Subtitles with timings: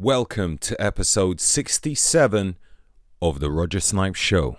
[0.00, 2.54] Welcome to episode 67
[3.20, 4.54] of The Roger Snipes Show.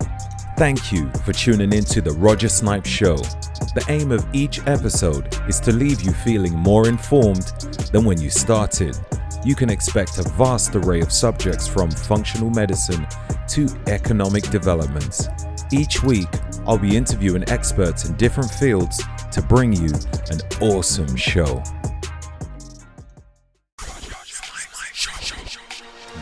[0.58, 3.16] Thank you for tuning in to The Roger Snipes Show.
[3.16, 7.54] The aim of each episode is to leave you feeling more informed
[7.94, 8.98] than when you started.
[9.46, 13.07] You can expect a vast array of subjects from functional medicine
[13.47, 15.29] to economic developments.
[15.71, 16.27] Each week,
[16.67, 19.01] I'll be interviewing experts in different fields
[19.31, 19.93] to bring you
[20.31, 21.63] an awesome show.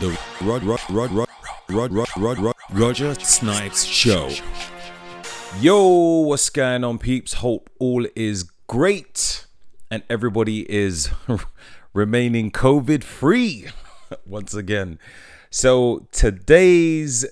[0.00, 1.28] The Rod Rod Rod Rod
[1.68, 4.30] Rod Rod Rod Rod Roger Snipes Show.
[5.60, 7.32] Yo, what's going on, peeps?
[7.34, 9.46] Hope all is great
[9.90, 11.10] and everybody is
[11.94, 13.66] remaining COVID free
[14.24, 15.00] once again.
[15.50, 17.26] So today's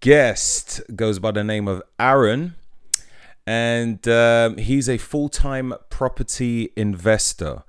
[0.00, 2.56] guest goes by the name of Aaron,
[3.46, 7.62] and um, he's a full time property investor.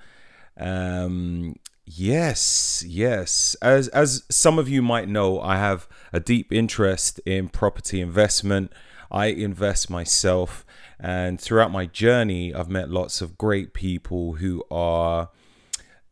[0.57, 1.55] Um,
[1.89, 3.55] yes, yes.
[3.61, 8.71] As as some of you might know, I have a deep interest in property investment.
[9.11, 10.65] I invest myself,
[10.99, 15.29] and throughout my journey, I've met lots of great people who are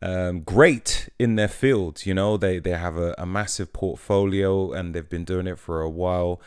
[0.02, 2.04] um, great in their field.
[2.06, 5.80] You know, they they have a, a massive portfolio and they've been doing it for
[5.80, 6.40] a while.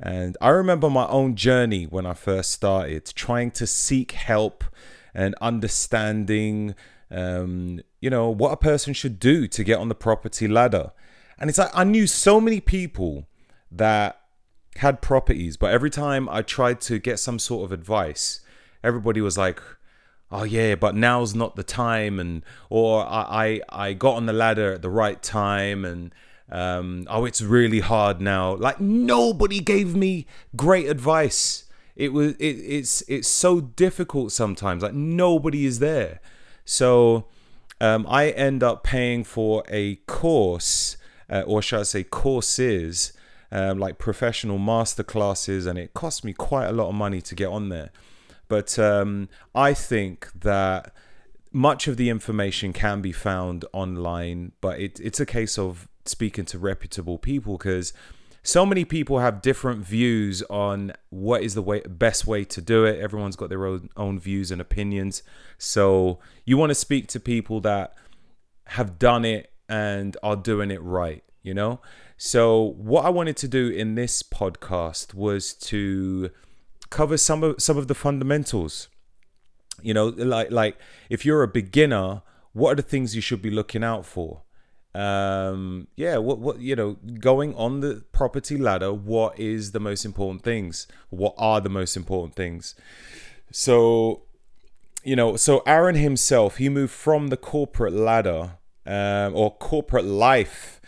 [0.00, 4.64] And I remember my own journey when I first started, trying to seek help
[5.12, 6.76] and understanding,
[7.10, 10.92] um, you know, what a person should do to get on the property ladder.
[11.38, 13.26] And it's like I knew so many people
[13.70, 14.20] that
[14.76, 18.40] had properties, but every time I tried to get some sort of advice,
[18.82, 19.60] everybody was like,
[20.30, 24.34] oh yeah but now's not the time and or i i, I got on the
[24.34, 26.12] ladder at the right time and
[26.50, 28.54] um, oh it's really hard now.
[28.54, 31.64] Like nobody gave me great advice.
[31.94, 34.82] It was it, it's it's so difficult sometimes.
[34.82, 36.20] Like nobody is there
[36.68, 37.24] so
[37.80, 40.96] um, i end up paying for a course
[41.30, 43.12] uh, or should i say courses
[43.50, 47.34] um, like professional master classes and it cost me quite a lot of money to
[47.34, 47.90] get on there.
[48.48, 50.92] But um, I think that
[51.52, 56.44] much of the information can be found online, but it, it's a case of speaking
[56.46, 57.92] to reputable people because
[58.42, 62.84] so many people have different views on what is the way best way to do
[62.84, 63.00] it.
[63.00, 65.22] Everyone's got their own, own views and opinions.
[65.58, 67.94] So you want to speak to people that
[68.68, 71.80] have done it and are doing it right, you know?
[72.16, 76.30] So what I wanted to do in this podcast was to
[76.90, 78.88] cover some of some of the fundamentals.
[79.82, 80.76] You know, like like
[81.08, 82.22] if you're a beginner,
[82.52, 84.42] what are the things you should be looking out for?
[84.94, 90.04] Um, yeah, what what you know, going on the property ladder, what is the most
[90.04, 90.86] important things?
[91.10, 92.74] What are the most important things?
[93.50, 94.22] So,
[95.04, 100.80] you know, so Aaron himself, he moved from the corporate ladder um, or corporate life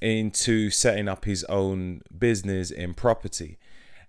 [0.00, 3.58] into setting up his own business in property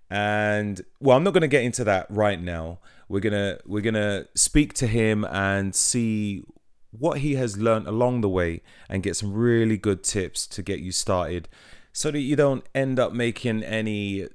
[0.09, 4.27] and well i'm not going to get into that right now we're to we're to
[4.35, 6.43] speak to him and see
[6.97, 10.79] what he has learned along the way and get some really good tips to get
[10.79, 11.49] you started
[11.91, 14.27] so that you don't end up making any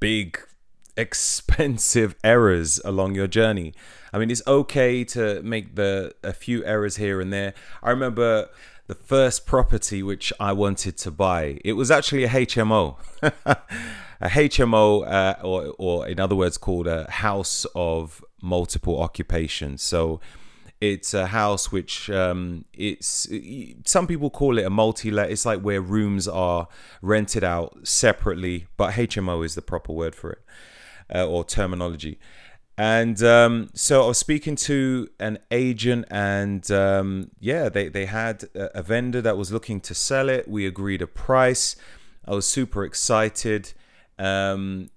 [0.00, 0.40] big
[0.96, 3.74] expensive errors along your journey.
[4.12, 7.54] I mean it's okay to make the a few errors here and there.
[7.82, 8.48] I remember
[8.86, 11.58] the first property which i wanted to buy.
[11.64, 12.96] It was actually a hmo
[14.20, 19.82] a HMO, uh, or, or in other words, called a house of multiple occupations.
[19.82, 20.20] So
[20.80, 23.28] it's a house which um, it's
[23.84, 25.30] some people call it a multi-let.
[25.30, 26.68] It's like where rooms are
[27.00, 30.42] rented out separately, but HMO is the proper word for it
[31.14, 32.18] uh, or terminology.
[32.78, 38.44] And um, so I was speaking to an agent, and um, yeah, they, they had
[38.54, 40.46] a vendor that was looking to sell it.
[40.46, 41.76] We agreed a price.
[42.26, 43.72] I was super excited.
[44.18, 44.90] Um,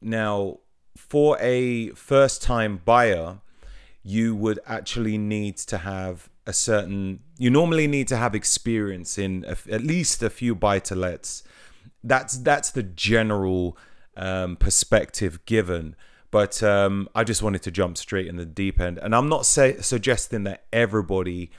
[0.00, 0.60] now,
[0.96, 3.40] for a first time buyer,
[4.06, 9.44] you would actually need to have a certain, you normally need to have experience in
[9.48, 11.42] a, at least a few buy to lets.
[12.04, 13.76] That's, that's the general
[14.16, 15.96] um, perspective given.
[16.30, 18.98] But um, I just wanted to jump straight in the deep end.
[18.98, 21.50] And I'm not say, suggesting that everybody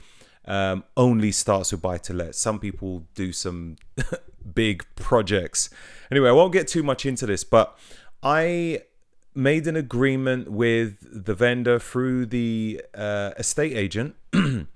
[0.46, 2.34] um, only starts with buy to let.
[2.34, 3.76] Some people do some
[4.54, 5.68] big projects.
[6.10, 7.78] Anyway, I won't get too much into this, but
[8.22, 8.84] I
[9.38, 14.16] made an agreement with the vendor through the uh, estate agent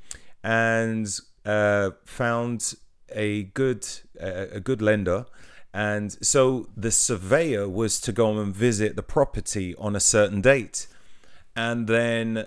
[0.45, 2.75] and uh, found
[3.11, 3.87] a good
[4.19, 5.27] a good lender
[5.75, 10.87] and so the surveyor was to go and visit the property on a certain date
[11.57, 12.47] and then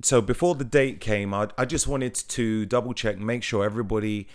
[0.00, 4.28] so before the date came I, I just wanted to double check make sure everybody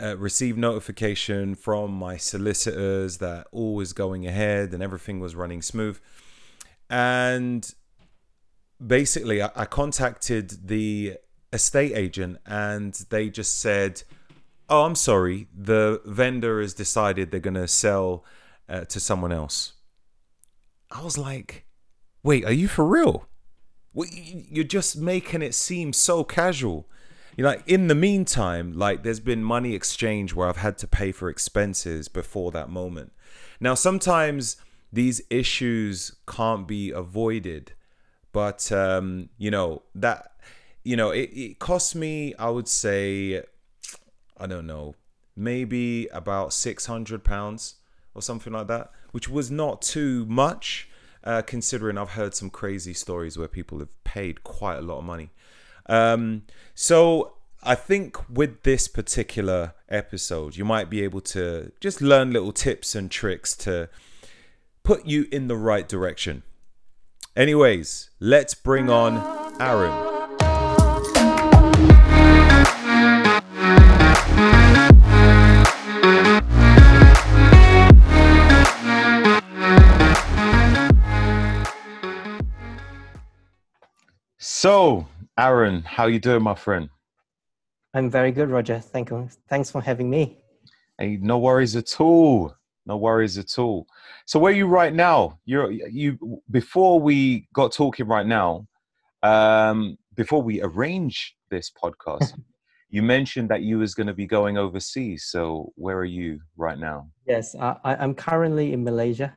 [0.00, 5.62] uh, received notification from my solicitors that all was going ahead and everything was running
[5.62, 5.98] smooth.
[6.88, 7.72] And
[8.84, 11.18] basically, I, I contacted the
[11.52, 14.02] estate agent and they just said,
[14.68, 18.24] Oh, I'm sorry, the vendor has decided they're going to sell
[18.68, 19.74] uh, to someone else.
[20.90, 21.66] I was like,
[22.22, 23.28] Wait, are you for real?
[23.94, 26.88] You're just making it seem so casual.
[27.36, 30.86] You know, like in the meantime, like there's been money exchange where I've had to
[30.86, 33.12] pay for expenses before that moment.
[33.60, 34.56] Now, sometimes
[34.92, 37.72] these issues can't be avoided,
[38.32, 40.32] but um, you know that
[40.84, 42.34] you know it, it cost me.
[42.38, 43.42] I would say,
[44.38, 44.94] I don't know,
[45.34, 47.76] maybe about six hundred pounds
[48.14, 50.88] or something like that, which was not too much.
[51.24, 55.04] Uh, considering I've heard some crazy stories where people have paid quite a lot of
[55.04, 55.30] money.
[55.86, 56.42] Um,
[56.72, 57.32] so
[57.64, 62.94] I think with this particular episode, you might be able to just learn little tips
[62.94, 63.88] and tricks to
[64.86, 66.44] put you in the right direction.
[67.34, 69.14] Anyways, let's bring on
[69.60, 69.90] Aaron.
[84.38, 86.90] So, Aaron, how you doing, my friend?
[87.92, 88.78] I'm very good, Roger.
[88.78, 89.28] Thank you.
[89.48, 90.38] Thanks for having me.
[90.96, 92.54] Hey, no worries at all.
[92.86, 93.86] No worries at all.
[94.26, 95.38] So, where are you right now?
[95.44, 96.40] You're you.
[96.50, 98.66] Before we got talking right now,
[99.22, 102.34] um, before we arrange this podcast,
[102.90, 105.24] you mentioned that you was going to be going overseas.
[105.24, 107.08] So, where are you right now?
[107.26, 109.36] Yes, I, I'm currently in Malaysia.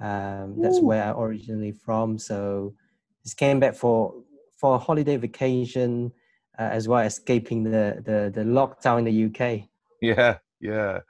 [0.00, 0.86] Um, that's Ooh.
[0.86, 2.18] where I originally from.
[2.18, 2.74] So,
[3.22, 4.14] just came back for
[4.56, 6.12] for a holiday vacation
[6.58, 9.68] uh, as well, escaping the, the, the lockdown in the UK.
[10.00, 11.00] Yeah, yeah.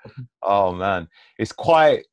[0.43, 1.09] Oh man,
[1.39, 2.05] it's quite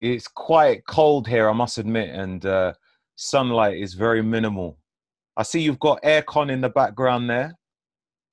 [0.00, 2.72] it's quite cold here, I must admit, and uh,
[3.14, 4.78] sunlight is very minimal.
[5.36, 7.56] I see you've got aircon in the background there.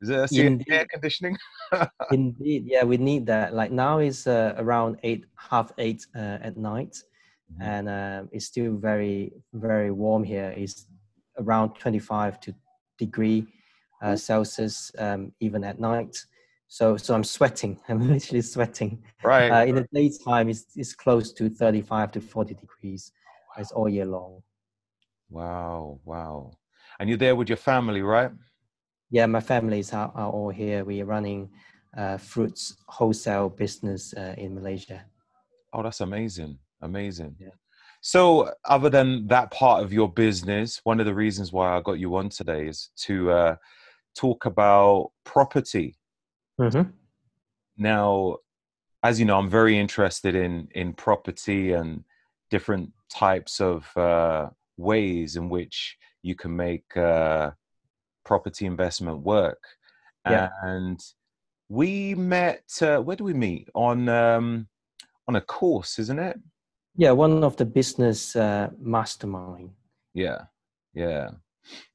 [0.02, 1.38] Is it air conditioning?
[2.12, 3.54] Indeed, yeah, we need that.
[3.54, 6.98] Like now is uh, around eight, half eight uh, at night,
[7.54, 7.62] mm-hmm.
[7.62, 10.54] and uh, it's still very, very warm here.
[10.58, 10.88] It's
[11.38, 12.56] around 25 to
[12.98, 13.46] degree
[14.02, 16.18] uh, Celsius um, even at night.
[16.70, 17.80] So, so I'm sweating.
[17.90, 19.04] I'm literally sweating.
[19.24, 19.50] Right.
[19.50, 23.12] Uh, in the daytime, it's, it's close to 35 to 40 degrees.
[23.50, 23.62] Wow.
[23.62, 24.42] It's all year long.
[25.30, 26.52] Wow, wow.
[27.00, 28.32] And you're there with your family, right?
[29.12, 30.86] Yeah, my families are, are all here.
[30.86, 31.50] We are running
[31.98, 35.04] uh, fruits wholesale business uh, in Malaysia.
[35.74, 36.58] Oh, that's amazing.
[36.82, 37.36] Amazing.
[37.40, 37.50] Yeah.
[38.02, 42.00] So, other than that part of your business, one of the reasons why I got
[42.00, 43.56] you on today is to uh,
[44.16, 45.99] talk about property.
[46.60, 46.90] Mm-hmm.
[47.78, 48.38] Now,
[49.04, 52.04] as you know, I'm very interested in in property and
[52.50, 57.52] different types of uh, ways in which you can make uh,
[58.26, 59.64] property investment work.
[60.30, 60.50] Yeah.
[60.62, 61.00] And
[61.70, 62.66] we met.
[62.82, 63.70] Uh, where do we meet?
[63.74, 64.68] On um,
[65.28, 66.40] on a course, isn't it?
[66.96, 69.72] Yeah, one of the business uh, mastermind.
[70.14, 70.42] Yeah,
[70.94, 71.30] yeah,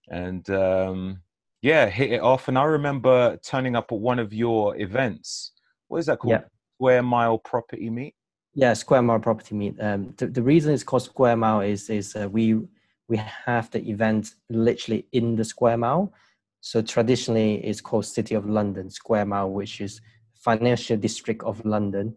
[0.08, 1.20] and um,
[1.64, 2.48] yeah, hit it off.
[2.48, 5.52] And I remember turning up at one of your events.
[5.88, 6.32] What is that called?
[6.32, 6.44] Yeah.
[6.76, 8.14] Square Mile Property Meet.
[8.54, 9.80] Yeah, Square Mile Property Meet.
[9.80, 12.60] Um, the, the reason it's called Square Mile is is uh, we
[13.08, 16.12] we have the event literally in the Square Mile.
[16.60, 20.02] So traditionally, it's called City of London Square Mile, which is
[20.34, 22.14] financial district of London.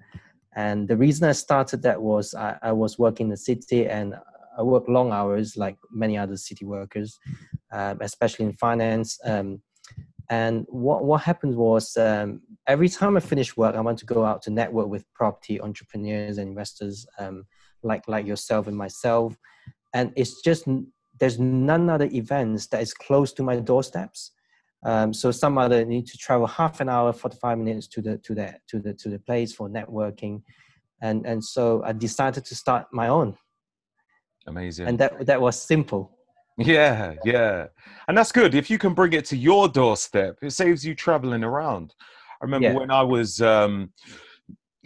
[0.58, 4.14] And the reason I started that was I, I was working in the city and
[4.58, 7.18] I work long hours like many other city workers,
[7.72, 9.20] um, especially in finance.
[9.24, 9.62] Um,
[10.30, 14.26] and what, what happened was um, every time I finish work, I want to go
[14.26, 17.46] out to network with property entrepreneurs and investors um,
[17.84, 19.38] like, like yourself and myself.
[19.94, 20.66] And it's just,
[21.20, 24.32] there's none other events that is close to my doorsteps.
[24.84, 28.36] Um, so some other need to travel half an hour, 45 minutes to the to
[28.36, 30.44] the to the to the place for networking,
[31.02, 33.36] and and so I decided to start my own.
[34.48, 34.88] Amazing.
[34.88, 36.12] And that that was simple.
[36.58, 37.68] Yeah, yeah,
[38.08, 38.56] and that's good.
[38.56, 41.94] If you can bring it to your doorstep, it saves you traveling around.
[42.42, 42.74] I remember yeah.
[42.74, 43.92] when I was um,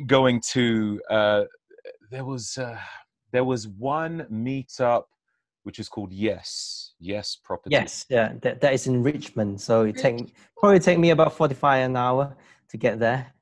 [0.05, 1.43] going to uh,
[2.09, 2.77] there was uh,
[3.31, 5.03] there was one meetup
[5.63, 7.69] which is called Yes, Yes Property.
[7.71, 9.61] Yes, yeah, that, that is in Richmond.
[9.61, 12.35] So it take probably take me about forty five an hour
[12.69, 13.33] to get there.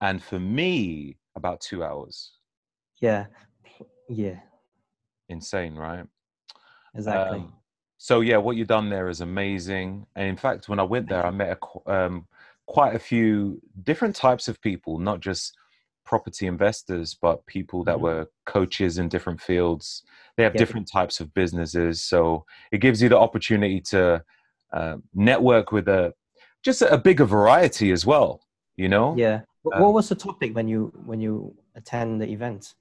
[0.00, 2.32] And for me, about two hours.
[3.00, 3.26] Yeah,
[4.08, 4.40] yeah.
[5.28, 6.04] Insane, right?
[6.94, 7.38] Exactly.
[7.38, 7.52] Um,
[7.98, 10.06] so yeah, what you've done there is amazing.
[10.16, 12.26] And in fact, when I went there, I met a um,
[12.66, 15.56] quite a few different types of people, not just
[16.04, 18.04] property investors, but people that mm-hmm.
[18.04, 20.02] were coaches in different fields.
[20.36, 20.58] They have yeah.
[20.58, 24.22] different types of businesses, so it gives you the opportunity to
[24.72, 26.14] uh, network with a
[26.62, 28.42] just a bigger variety as well.
[28.76, 29.16] You know?
[29.16, 29.40] Yeah.
[29.72, 32.74] Um, what was the topic when you when you attend the event?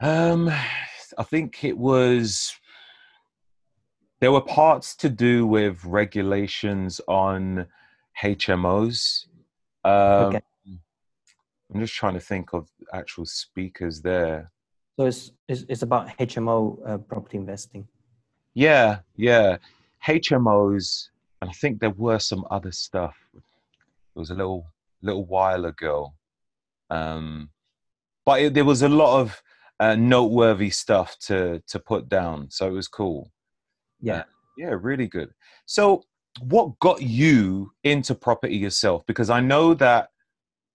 [0.00, 0.50] Um,
[1.16, 2.54] I think it was.
[4.20, 7.66] There were parts to do with regulations on
[8.20, 9.26] HMOs.
[9.84, 10.40] Um, okay.
[11.72, 14.50] I'm just trying to think of actual speakers there.
[14.98, 17.86] So it's it's, it's about HMO uh, property investing.
[18.54, 19.58] Yeah, yeah,
[20.06, 21.10] HMOs,
[21.40, 23.16] and I think there were some other stuff.
[23.34, 24.66] It was a little
[25.02, 26.14] little while ago,
[26.90, 27.50] um,
[28.24, 29.40] but it, there was a lot of
[29.80, 33.30] uh, noteworthy stuff to to put down, so it was cool.
[34.00, 34.22] Yeah, uh,
[34.56, 35.30] yeah, really good.
[35.66, 36.02] So,
[36.40, 39.04] what got you into property yourself?
[39.06, 40.08] Because I know that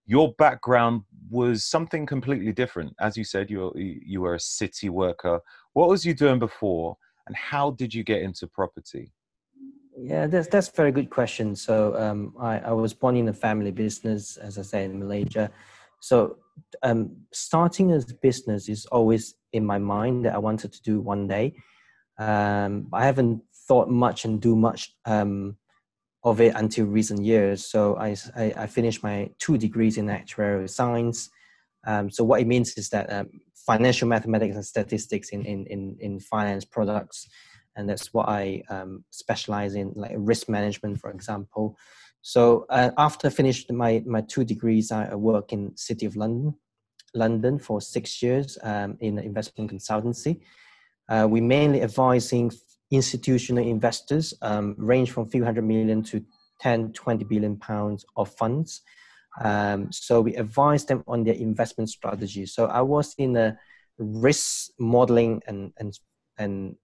[0.05, 2.93] your background was something completely different.
[2.99, 5.39] As you said, you were, you were a city worker.
[5.73, 9.11] What was you doing before, and how did you get into property?
[9.97, 11.55] Yeah, that's that's a very good question.
[11.55, 15.51] So um, I, I was born in a family business, as I say in Malaysia.
[16.03, 16.35] So
[16.83, 21.29] um, starting a business is always in my mind that I wanted to do one
[21.29, 21.55] day.
[22.19, 25.55] Um, I haven't thought much and do much um,
[26.25, 27.65] of it until recent years.
[27.65, 31.29] So I, I, I finished my two degrees in actuarial science.
[31.87, 35.95] Um, so what it means is that um, financial mathematics and statistics in, in, in,
[36.01, 37.29] in, finance products,
[37.77, 41.77] and that's what I um, specialize in, like risk management, for example.
[42.23, 46.55] So uh, after I finished my, my two degrees, I work in City of London,
[47.13, 50.39] London for six years um, in investment consultancy.
[51.09, 52.49] Uh, we mainly advising
[52.91, 56.23] institutional investors um, range from few hundred million to
[56.61, 58.81] 10, 20 billion pounds of funds.
[59.41, 62.45] Um, so we advise them on their investment strategy.
[62.45, 63.57] So I was in a
[63.97, 65.99] risk modeling and, and,
[66.37, 66.75] and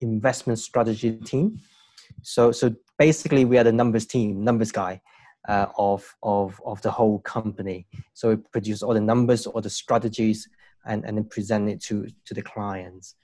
[0.00, 1.60] investment strategy team.
[2.22, 5.00] So, so basically we are the numbers team, numbers guy.
[5.48, 7.86] Uh, of, of, of the whole company.
[8.12, 10.46] So we produce all the numbers, all the strategies,
[10.84, 13.14] and, and then present it to, to the clients.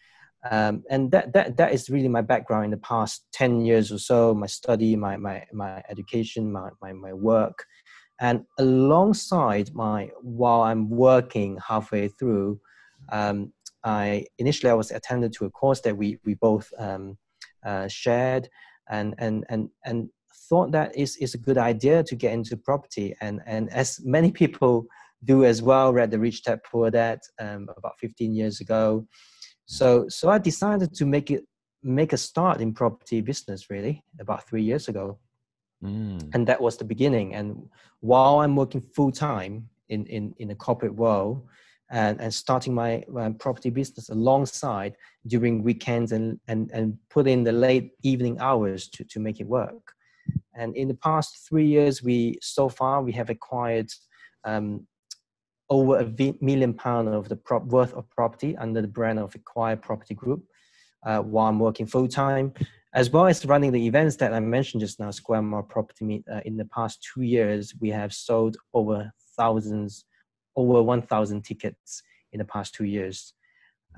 [0.51, 3.99] Um, and that, that, that is really my background in the past 10 years or
[3.99, 7.65] so, my study, my, my, my education, my, my, my work.
[8.21, 12.61] And alongside my, while I'm working halfway through,
[13.11, 13.53] um,
[13.85, 17.19] I initially I was attended to a course that we, we both um,
[17.65, 18.49] uh, shared
[18.89, 20.09] and, and, and, and
[20.49, 23.15] thought that is, is a good idea to get into property.
[23.21, 24.87] And, and as many people
[25.25, 29.07] do as well, read the Rich Dad Poor Dad um, about 15 years ago.
[29.67, 31.45] So so I decided to make it
[31.83, 35.19] make a start in property business really about three years ago.
[35.83, 36.35] Mm.
[36.35, 37.35] And that was the beginning.
[37.35, 37.69] And
[38.01, 41.47] while I'm working full time in, in, in the corporate world
[41.91, 43.05] and, and starting my,
[43.39, 44.95] property business alongside
[45.27, 49.47] during weekends and, and, and put in the late evening hours to, to make it
[49.47, 49.93] work.
[50.55, 53.91] And in the past three years, we so far we have acquired
[54.45, 54.87] um,
[55.71, 59.77] over a million pound of the prop worth of property under the brand of Acquire
[59.77, 60.45] Property Group
[61.05, 62.53] uh, while I'm working full time,
[62.95, 66.25] as well as running the events that I mentioned just now, Square Mile Property Meet.
[66.31, 70.05] Uh, in the past two years, we have sold over thousands,
[70.57, 73.35] over 1,000 tickets in the past two years.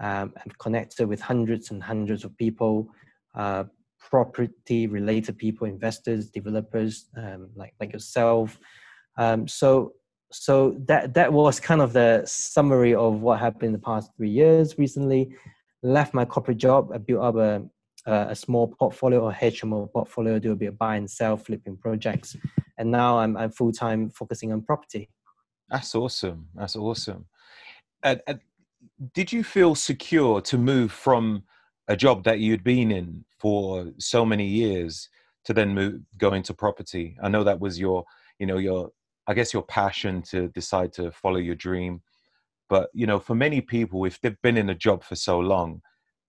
[0.01, 2.89] Um, I've connected with hundreds and hundreds of people,
[3.35, 3.65] uh,
[3.99, 8.59] property related people, investors, developers um, like, like yourself.
[9.17, 9.93] Um, so
[10.33, 14.29] so that that was kind of the summary of what happened in the past three
[14.29, 14.77] years.
[14.77, 15.35] Recently,
[15.83, 16.91] left my corporate job.
[16.93, 17.63] I built up a
[18.07, 22.37] a small portfolio or HMO portfolio, do a bit of buy and sell, flipping projects,
[22.79, 25.09] and now I'm I'm full time focusing on property.
[25.69, 26.49] That's awesome.
[26.55, 27.27] That's awesome.
[28.03, 28.35] Uh, uh,
[29.15, 31.43] did you feel secure to move from
[31.89, 35.09] a job that you'd been in for so many years
[35.45, 37.17] to then move go into property?
[37.23, 38.05] I know that was your
[38.39, 38.91] you know your
[39.27, 42.03] I guess your passion to decide to follow your dream.
[42.69, 45.83] But you know, for many people, if they've been in a job for so long,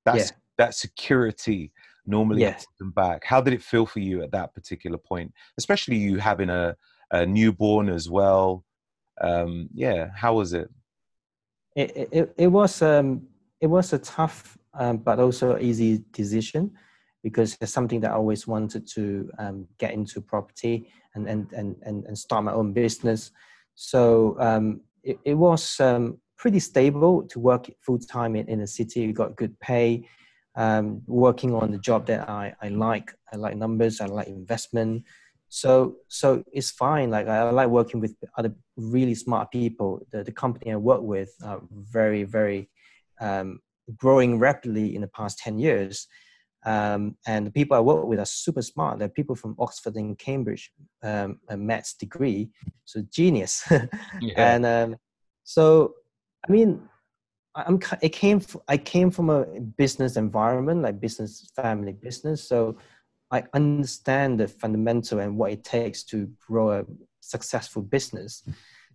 [0.05, 0.37] that's yeah.
[0.57, 1.71] that security
[2.05, 2.65] normally yes.
[2.79, 3.23] them back.
[3.25, 6.75] How did it feel for you at that particular point, especially you having a,
[7.11, 8.63] a newborn as well?
[9.21, 10.69] Um, yeah, how was it?
[11.75, 13.27] It it, it was um,
[13.61, 16.71] it was a tough um, but also easy decision
[17.23, 21.75] because it's something that I always wanted to um, get into property and, and, and,
[21.83, 23.31] and, and start my own business.
[23.75, 28.67] So um, it, it, was um, pretty stable to work full time in, in a
[28.67, 29.01] city.
[29.01, 30.07] You got good pay,
[30.55, 33.13] um, working on the job that I, I like.
[33.33, 35.03] I like numbers, I like investment.
[35.49, 37.09] So so it's fine.
[37.09, 40.01] Like I like working with other really smart people.
[40.11, 42.69] The the company I work with are very very
[43.19, 43.59] um,
[43.95, 46.07] growing rapidly in the past ten years.
[46.65, 48.99] Um, and the people I work with are super smart.
[48.99, 52.49] They're people from Oxford and Cambridge, um, a maths degree,
[52.83, 53.63] so genius.
[54.21, 54.33] yeah.
[54.35, 54.95] And um,
[55.45, 55.93] so,
[56.45, 56.81] I mean,
[57.57, 59.45] I'm I came I came from a
[59.77, 62.77] business environment like business family business so
[63.31, 66.85] I understand the fundamental and what it takes to grow a
[67.19, 68.43] successful business.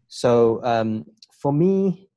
[0.09, 2.09] So um, for me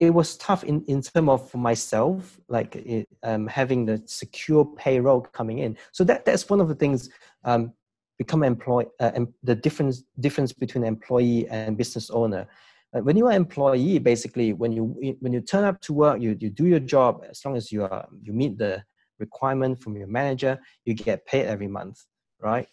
[0.00, 4.64] it was tough in, in terms of for myself like it, um, having the secure
[4.64, 5.76] payroll coming in.
[5.92, 7.10] So that that's one of the things
[7.44, 7.72] um,
[8.18, 9.12] become employee uh,
[9.42, 12.46] the difference difference between employee and business owner.
[12.92, 16.66] When you're employee, basically, when you when you turn up to work, you, you do
[16.66, 18.84] your job as long as you are you meet the
[19.18, 22.04] requirement from your manager, you get paid every month,
[22.40, 22.68] right?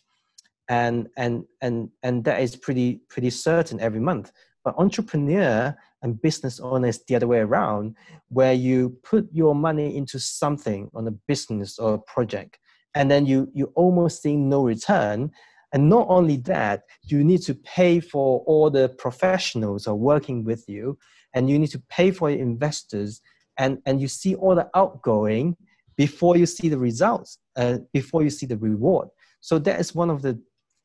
[0.70, 4.32] And and and and that is pretty pretty certain every month.
[4.64, 7.96] But entrepreneur and business owner is the other way around,
[8.30, 12.60] where you put your money into something on a business or a project,
[12.96, 15.32] and then you you almost see no return
[15.74, 20.44] and not only that, you need to pay for all the professionals who are working
[20.44, 20.98] with you,
[21.34, 23.22] and you need to pay for your investors,
[23.58, 25.56] and, and you see all the outgoing
[25.98, 29.10] before you see the results, uh, before you see the reward.
[29.42, 30.40] So that is one of the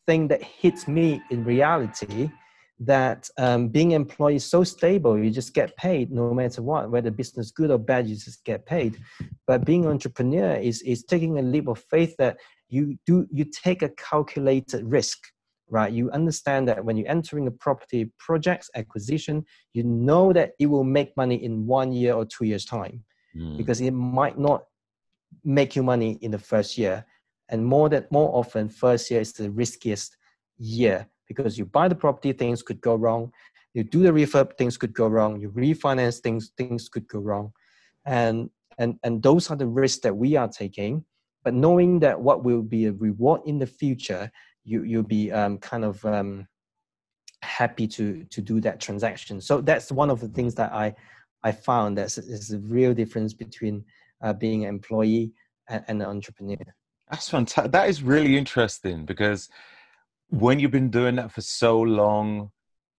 [0.06, 2.30] thing that hits me in reality
[2.78, 7.10] that um, being employee is so stable you just get paid no matter what whether
[7.10, 8.98] business good or bad you just get paid
[9.46, 12.36] but being an entrepreneur is is taking a leap of faith that
[12.68, 15.18] you do you take a calculated risk
[15.70, 20.66] right you understand that when you're entering a property projects acquisition you know that it
[20.66, 23.02] will make money in one year or two years time
[23.34, 23.56] mm.
[23.56, 24.64] because it might not
[25.45, 27.04] make you money in the first year.
[27.49, 30.16] And more that more often first year is the riskiest
[30.59, 33.33] year because you buy the property things could go wrong.
[33.75, 35.40] You do the refurb things could go wrong.
[35.40, 37.52] You refinance things things could go wrong.
[38.05, 41.05] And and and those are the risks that we are taking.
[41.44, 44.31] But knowing that what will be a reward in the future
[44.66, 46.46] you you'll be um, kind of um,
[47.42, 49.40] happy to to do that transaction.
[49.40, 50.94] So that's one of the things that i
[51.44, 53.85] i found that is a real difference between
[54.22, 55.33] uh, being an employee
[55.68, 56.57] and, and an entrepreneur
[57.11, 59.48] that's fantastic that is really interesting because
[60.29, 62.50] when you've been doing that for so long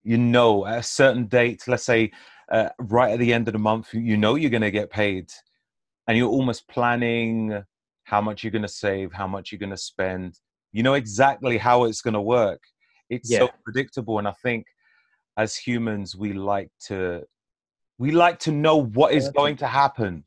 [0.03, 2.11] you know at a certain date let's say
[2.51, 5.29] uh, right at the end of the month you know you're going to get paid
[6.07, 7.63] and you're almost planning
[8.07, 10.39] how much you're going to save, how much you're going to spend.
[10.71, 12.61] You know exactly how it's going to work.
[13.09, 13.39] It's yeah.
[13.39, 14.65] so predictable, and I think
[15.37, 17.23] as humans we like to
[17.99, 20.23] we like to know what is going to happen.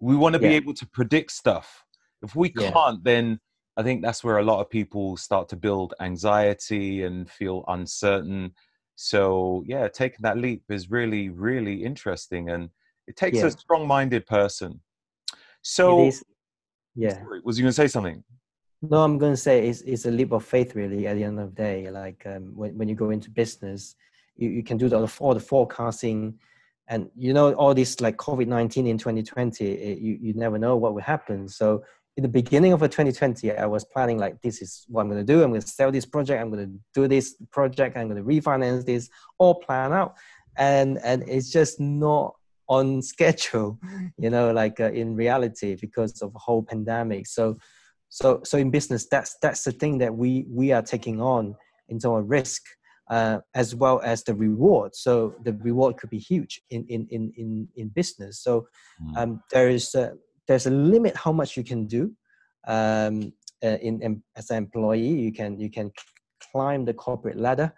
[0.00, 0.48] We want to yeah.
[0.48, 1.84] be able to predict stuff.
[2.22, 3.38] If we can't, then
[3.76, 8.52] I think that's where a lot of people start to build anxiety and feel uncertain.
[8.96, 12.70] So yeah, taking that leap is really, really interesting, and
[13.06, 13.46] it takes yeah.
[13.46, 14.80] a strong-minded person.
[15.62, 16.10] So
[16.94, 18.22] yeah Sorry, was you going to say something
[18.82, 21.38] no i'm going to say it's, it's a leap of faith really at the end
[21.38, 23.94] of the day like um, when, when you go into business
[24.36, 26.38] you, you can do the, all the forecasting
[26.90, 30.92] and you know all this like covid-19 in 2020 it, you, you never know what
[30.92, 31.48] will happen.
[31.48, 31.82] So
[32.16, 35.32] in the beginning of 2020 i was planning like this is what i'm going to
[35.32, 35.42] do.
[35.42, 36.42] I'm going to sell this project.
[36.42, 37.96] I'm going to do this project.
[37.96, 40.16] I'm going to refinance this all plan out.
[40.58, 42.34] And and it's just not
[42.68, 43.78] on schedule
[44.18, 47.26] you know like uh, in reality because of whole pandemic.
[47.28, 47.56] So
[48.08, 51.54] so so in business that's that's the thing that we we are taking on
[51.88, 52.62] in terms of risk
[53.10, 54.94] uh, as well as the reward.
[54.94, 58.40] So the reward could be huge in in in in, in business.
[58.42, 58.68] So
[58.98, 59.16] hmm.
[59.16, 60.14] um, there is a,
[60.46, 62.12] there's a limit how much you can do
[62.66, 65.20] um, uh, in, in as an employee.
[65.26, 65.92] You can you can
[66.52, 67.72] climb the corporate ladder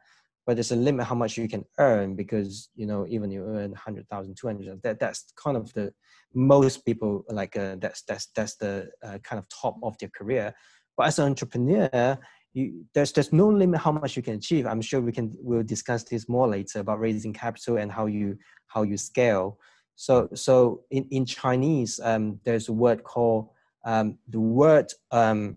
[0.47, 3.71] but there's a limit how much you can earn because you know even you earn
[3.71, 5.93] 100000 200 that that's kind of the
[6.35, 10.55] most people like uh, that's that's that's the uh, kind of top of their career.
[10.97, 12.19] But as an entrepreneur
[12.55, 15.63] you, there's there's no limit how much you can achieve i'm sure we can we'll
[15.63, 18.37] discuss this more later about raising capital and how you
[18.67, 19.59] how you scale
[19.97, 23.49] so so in, in chinese um, there's a word called
[23.85, 25.57] um, the word um,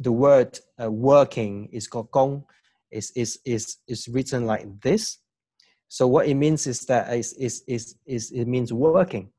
[0.00, 2.44] the word uh, working is called gong
[2.94, 5.18] is is is is written like this.
[5.88, 9.30] So what it means is that is is is, is it means working.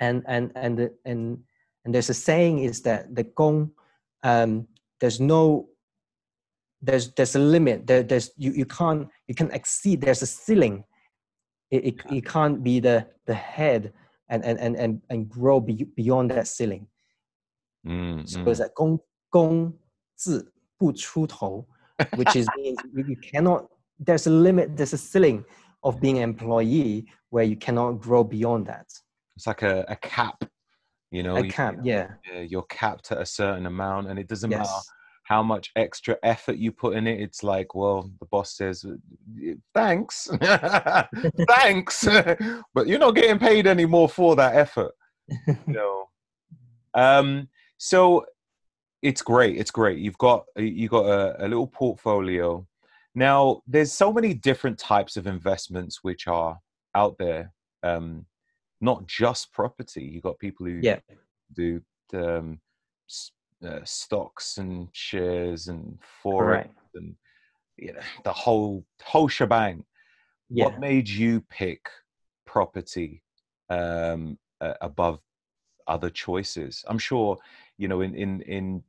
[0.00, 1.38] And and and and
[1.84, 3.70] and there's a saying is that the gong
[4.22, 4.66] um,
[5.00, 5.68] there's no
[6.82, 7.86] there's there's a limit.
[7.86, 10.84] There, there's you, you can't you can exceed there's a ceiling.
[11.70, 13.92] It, it, it can't be the the head
[14.28, 16.86] and and and and, and grow be, beyond that ceiling.
[17.86, 18.48] Mm, so mm.
[18.48, 18.98] it's like gong
[19.32, 19.74] gong
[22.16, 23.66] which is means you cannot
[23.98, 25.44] there's a limit there's a ceiling
[25.82, 28.86] of being an employee where you cannot grow beyond that.
[29.36, 30.44] It's like a, a cap
[31.10, 32.08] you know a cap yeah
[32.48, 34.58] you're capped at a certain amount and it doesn't yes.
[34.58, 34.80] matter
[35.26, 37.20] how much extra effort you put in it.
[37.20, 38.84] It's like, well, the boss says,
[39.74, 40.28] thanks,
[41.48, 42.04] thanks,
[42.74, 44.92] but you're not getting paid anymore for that effort.
[45.66, 46.04] no.
[46.94, 47.48] Um.
[47.78, 48.24] So
[49.02, 49.56] it's great.
[49.58, 49.98] It's great.
[49.98, 52.66] You've got you got a, a little portfolio.
[53.14, 56.58] Now, there's so many different types of investments which are
[56.94, 57.52] out there.
[57.82, 58.26] Um,
[58.80, 60.04] not just property.
[60.04, 60.98] you've got people who Yeah.
[61.54, 61.80] do
[62.12, 62.60] um,
[63.64, 66.74] uh, stocks and shares and forex Correct.
[66.94, 67.14] and
[67.76, 69.84] you know the whole whole shebang.
[70.48, 70.66] Yeah.
[70.66, 71.88] What made you pick
[72.44, 73.22] property
[73.68, 75.20] um, uh, above
[75.86, 76.84] other choices?
[76.88, 77.36] I'm sure
[77.78, 78.82] you know in in in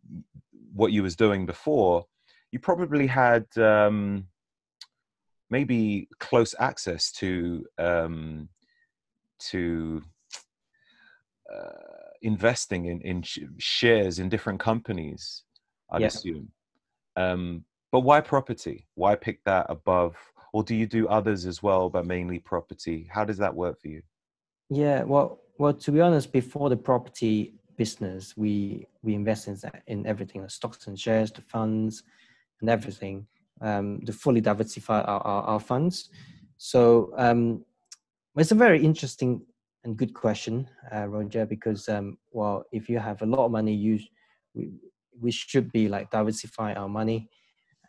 [0.74, 2.06] what you was doing before,
[2.52, 4.28] you probably had um,
[5.50, 8.50] maybe close access to um,
[9.40, 10.04] to
[11.54, 15.44] uh, investing in in sh- shares in different companies.
[15.92, 16.08] I'd Yeah.
[16.08, 16.52] assume.
[17.16, 18.88] Um, but why property?
[18.96, 20.16] Why pick that above?
[20.54, 23.08] Or do you do others as well, but mainly property?
[23.12, 24.02] How does that work for you?
[24.70, 30.06] Yeah, well, well, to be honest, before the property business, we we invest in in
[30.06, 32.04] everything, the stocks and shares, the funds,
[32.62, 33.28] and everything,
[33.62, 36.10] um, to fully diversify our, our, our funds.
[36.58, 37.64] So um,
[38.36, 39.42] it's a very interesting
[39.88, 43.74] and good question, uh, Roger, because um, well, if you have a lot of money,
[43.74, 44.00] you
[44.54, 44.70] we,
[45.20, 47.30] we should be like diversify our money,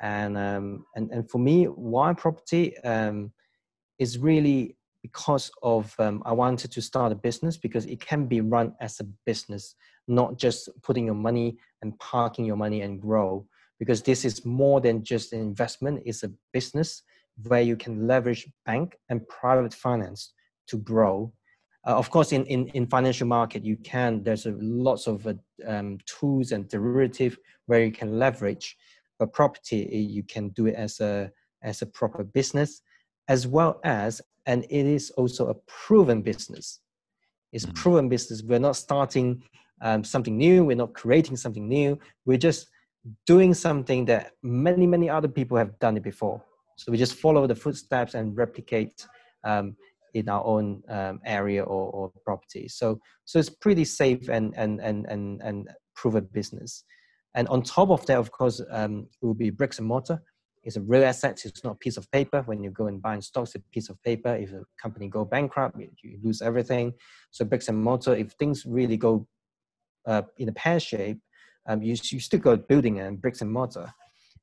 [0.00, 3.32] and um, and and for me, why property um,
[3.98, 8.40] is really because of um, I wanted to start a business because it can be
[8.40, 9.74] run as a business,
[10.06, 13.44] not just putting your money and parking your money and grow.
[13.80, 17.02] Because this is more than just an investment; it's a business
[17.42, 20.32] where you can leverage bank and private finance
[20.68, 21.32] to grow.
[21.86, 24.22] Uh, of course, in, in in financial market, you can.
[24.22, 25.34] There's a, lots of uh,
[25.66, 28.76] um, tools and derivative where you can leverage.
[29.18, 29.78] But property,
[30.16, 31.30] you can do it as a
[31.62, 32.82] as a proper business,
[33.28, 36.80] as well as and it is also a proven business.
[37.52, 37.74] It's Mhm.
[37.74, 38.42] proven business.
[38.42, 39.42] We're not starting
[39.80, 40.64] um, something new.
[40.64, 41.98] We're not creating something new.
[42.26, 42.68] We're just
[43.26, 46.42] doing something that many, many other people have done it before.
[46.76, 49.06] So we just follow the footsteps and replicate
[49.44, 49.76] um,
[50.14, 52.68] in our own um, area or, or property.
[52.68, 56.84] So so it's pretty safe and and and and and proven business.
[57.34, 60.20] And on top of that, of course, um, it will be bricks and mortar
[60.68, 61.40] it's a real asset.
[61.46, 62.42] It's not a piece of paper.
[62.42, 64.36] When you go and buy stocks, it's a piece of paper.
[64.36, 66.92] If a company go bankrupt, you, lose everything.
[67.30, 69.26] So bricks and mortar, if things really go
[70.06, 71.20] uh, in a pear shape,
[71.66, 73.92] um, you, you still go building and bricks and mortar,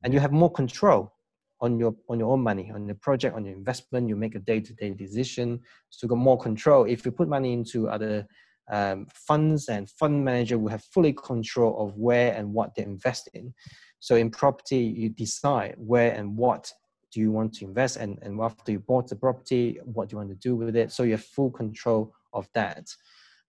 [0.04, 1.14] and you have more control
[1.62, 4.10] on your on your own money, on the project, on your investment.
[4.10, 6.86] You make a day to day decision, so got more control.
[6.86, 8.28] If you put money into other
[8.72, 13.30] um, funds and fund manager will have fully control of where and what they invest
[13.34, 13.54] in.
[14.00, 16.72] So in property, you decide where and what
[17.12, 20.18] do you want to invest, and, and after you bought the property, what do you
[20.18, 20.92] want to do with it?
[20.92, 22.88] So you have full control of that.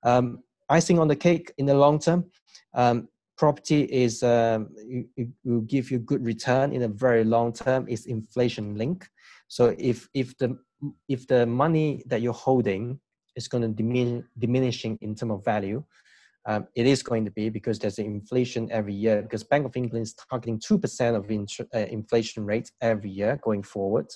[0.05, 2.27] Um, icing on the cake in the long term,
[2.75, 7.53] um, property is um, it, it will give you good return in a very long
[7.53, 7.87] term.
[7.89, 9.07] It's inflation link.
[9.49, 10.59] So if if the
[11.09, 13.01] if the money that you're holding
[13.37, 15.85] is going to diminish diminishing in terms of value,
[16.47, 20.05] um, it is going to be because there's inflation every year because Bank of England
[20.05, 24.07] is targeting 2% of int- uh, inflation rate every year going forward.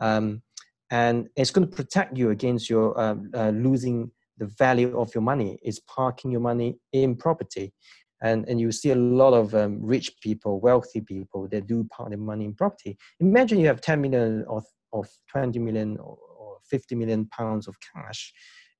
[0.00, 0.42] Um,
[0.90, 5.22] and it's going to protect you against your um, uh, losing the value of your
[5.22, 7.72] money is parking your money in property.
[8.22, 12.10] And, and you see a lot of um, rich people, wealthy people, they do park
[12.10, 12.98] their money in property.
[13.20, 17.76] Imagine you have 10 million or, or 20 million or, or 50 million pounds of
[17.94, 18.32] cash.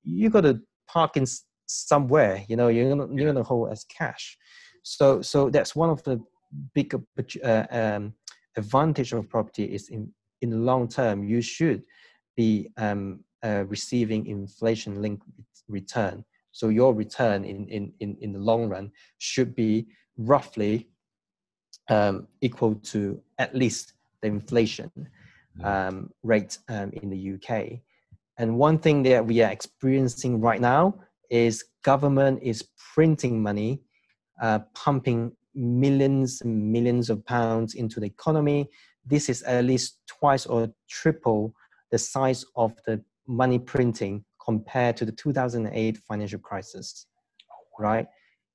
[0.03, 1.27] You got to park in
[1.71, 4.37] somewhere you know you're gonna you're gonna hold as cash
[4.83, 6.21] so so that's one of the
[6.75, 6.93] big
[7.45, 8.13] uh, um,
[8.57, 11.83] advantage of property is in in the long term you should
[12.37, 15.23] be um, uh, receiving inflation linked
[15.69, 19.87] return so your return in, in in in the long run should be
[20.17, 20.89] roughly
[21.89, 24.91] um, equal to at least the inflation
[25.65, 27.81] um, rate um, in the UK.
[28.39, 30.95] And one thing that we are experiencing right now
[31.31, 33.83] is government is printing money,
[34.41, 38.69] uh, pumping millions and millions of pounds into the economy.
[39.05, 41.55] This is at least twice or triple
[41.91, 47.07] the size of the money printing compared to the 2008 financial crisis,
[47.79, 48.07] right?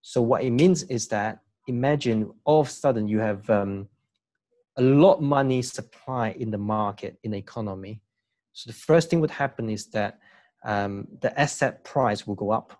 [0.01, 3.87] So what it means is that imagine all of a sudden you have um,
[4.77, 8.01] a lot money supply in the market in the economy.
[8.53, 10.19] So the first thing would happen is that
[10.63, 12.79] um, the asset price will go up.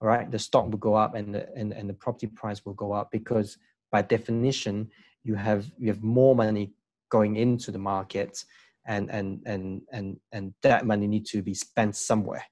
[0.00, 2.92] Right, the stock will go up and the, and, and the property price will go
[2.92, 3.56] up because
[3.90, 4.90] by definition
[5.22, 6.74] you have you have more money
[7.08, 8.44] going into the market
[8.86, 12.44] and and and and and that money needs to be spent somewhere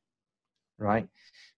[0.82, 1.06] right?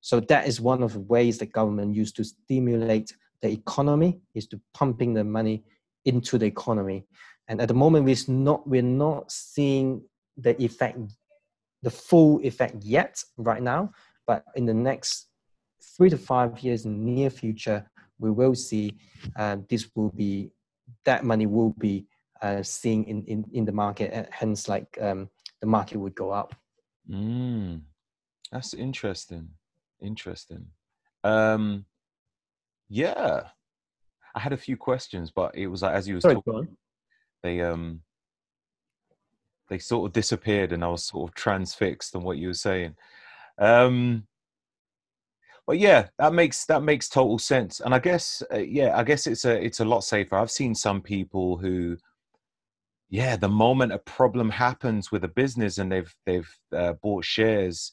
[0.00, 4.46] So that is one of the ways the government used to stimulate the economy is
[4.48, 5.64] to pumping the money
[6.04, 7.06] into the economy.
[7.48, 10.02] And at the moment we're not we're not seeing
[10.36, 10.98] the effect
[11.82, 13.92] the full effect yet right now
[14.26, 15.28] but in the next
[15.96, 17.84] three to five years in near future
[18.18, 18.90] we will see
[19.36, 20.50] uh, this will be
[21.04, 22.06] that money will be
[22.44, 25.30] uh, seeing in, in, in the market hence like um,
[25.62, 26.54] the market would go up.
[27.10, 27.80] Mm,
[28.52, 29.48] that's interesting.
[30.02, 30.66] Interesting.
[31.24, 31.86] Um,
[32.90, 33.44] yeah.
[34.34, 36.76] I had a few questions but it was like as you were talking
[37.42, 38.00] they um
[39.70, 42.94] they sort of disappeared and i was sort of transfixed on what you were saying.
[43.58, 44.26] Um
[45.66, 47.80] but yeah that makes that makes total sense.
[47.80, 50.36] And i guess uh, yeah i guess it's a it's a lot safer.
[50.36, 51.96] I've seen some people who
[53.14, 57.92] yeah the moment a problem happens with a business and they've they've uh, bought shares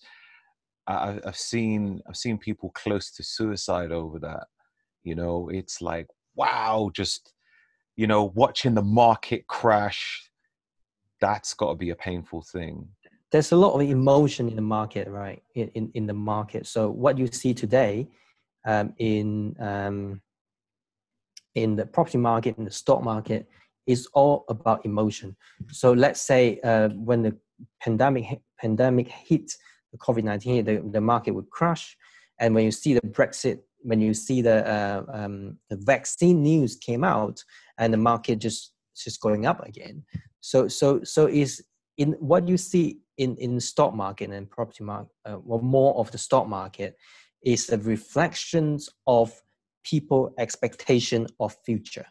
[0.88, 4.48] I, i've seen i've seen people close to suicide over that
[5.04, 7.34] you know it's like wow just
[7.96, 10.30] you know watching the market crash
[11.20, 12.88] that's got to be a painful thing
[13.32, 15.42] there's a lot of emotion in the market, right?
[15.56, 16.68] In in, in the market.
[16.68, 18.10] So what you see today
[18.66, 20.22] um, in um,
[21.56, 23.48] in the property market, in the stock market,
[23.88, 25.36] is all about emotion.
[25.72, 27.38] So let's say uh, when the
[27.82, 29.52] pandemic pandemic hit,
[29.91, 31.98] the COVID nineteen, the the market would crash,
[32.39, 36.76] and when you see the Brexit, when you see the uh, um, the vaccine news
[36.76, 37.44] came out,
[37.78, 40.04] and the market just just going up again.
[40.41, 41.63] So so so is
[41.98, 46.12] in what you see in in stock market and property market, uh, well, more of
[46.12, 46.96] the stock market,
[47.44, 49.34] is the reflections of
[49.84, 52.06] people expectation of future.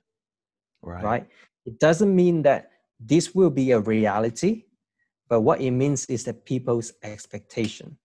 [0.82, 1.04] Right.
[1.04, 1.26] Right.
[1.66, 4.64] It doesn't mean that this will be a reality,
[5.28, 7.96] but what it means is that people's expectation.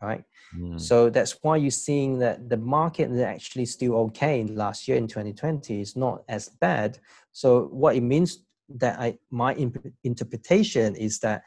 [0.00, 0.24] Right.
[0.58, 0.80] Mm.
[0.80, 5.06] So that's why you're seeing that the market is actually still okay last year in
[5.06, 6.98] 2020 is not as bad.
[7.30, 8.38] So what it means
[8.78, 11.44] that I my imp- interpretation is that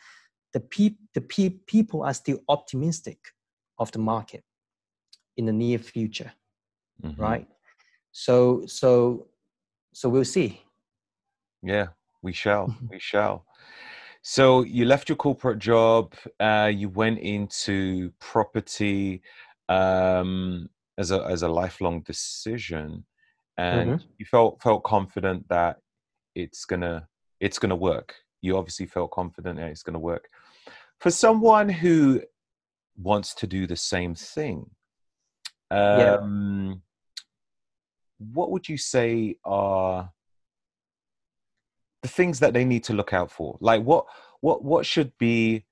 [0.53, 3.19] the, pe- the pe- people are still optimistic
[3.77, 4.43] of the market
[5.37, 6.31] in the near future
[7.03, 7.21] mm-hmm.
[7.21, 7.47] right
[8.11, 9.27] so so
[9.93, 10.61] so we'll see
[11.63, 11.87] yeah
[12.21, 12.87] we shall mm-hmm.
[12.89, 13.45] we shall
[14.21, 19.21] so you left your corporate job uh, you went into property
[19.69, 23.05] um, as a as a lifelong decision
[23.57, 24.07] and mm-hmm.
[24.17, 25.77] you felt felt confident that
[26.33, 27.07] it's gonna
[27.39, 30.27] it's gonna work you obviously felt confident that it's gonna work
[30.99, 32.21] for someone who
[32.97, 34.69] wants to do the same thing
[35.71, 36.73] um, yeah.
[38.33, 40.09] what would you say are
[42.05, 44.05] the things that they need to look out for like what
[44.41, 45.65] what what should be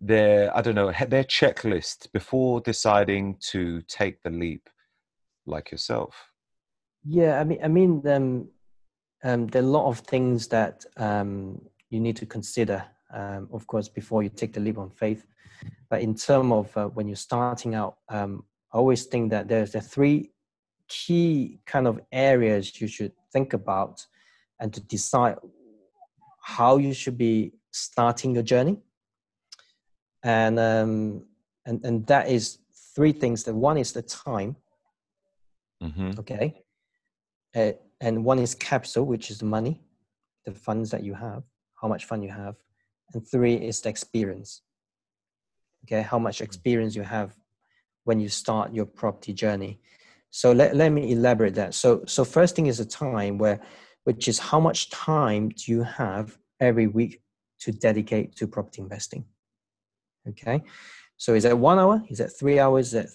[0.00, 4.68] their i don't know their checklist before deciding to take the leap
[5.46, 6.30] like yourself
[7.04, 8.48] yeah i mean i mean um,
[9.22, 13.66] um, there are a lot of things that um, you need to consider um, of
[13.66, 15.24] course, before you take the leap on faith.
[15.88, 19.72] But in terms of uh, when you're starting out, um, I always think that there's
[19.72, 20.32] the three
[20.88, 24.04] key kind of areas you should think about
[24.64, 25.36] and to decide
[26.40, 28.78] how you should be starting your journey.
[30.22, 31.26] And um,
[31.66, 32.58] and and that is
[32.96, 33.44] three things.
[33.44, 34.56] The one is the time.
[35.82, 36.18] Mm-hmm.
[36.20, 36.62] Okay.
[37.54, 39.82] Uh, and one is capital, which is the money,
[40.46, 41.44] the funds that you have,
[41.80, 42.56] how much fund you have
[43.12, 44.62] and three is the experience
[45.84, 46.42] okay how much mm.
[46.42, 47.36] experience you have
[48.04, 49.80] when you start your property journey
[50.30, 53.60] so let, let me elaborate that so so first thing is a time where
[54.04, 57.20] which is how much time do you have every week
[57.60, 59.24] to dedicate to property investing?
[60.28, 60.62] Okay
[61.16, 62.02] so is that one hour?
[62.08, 62.86] Is that three hours?
[62.86, 63.08] Is that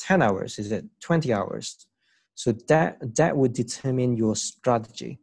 [0.00, 0.58] 10 hours?
[0.58, 1.86] Is it 20 hours?
[2.34, 5.18] So that that would determine your strategy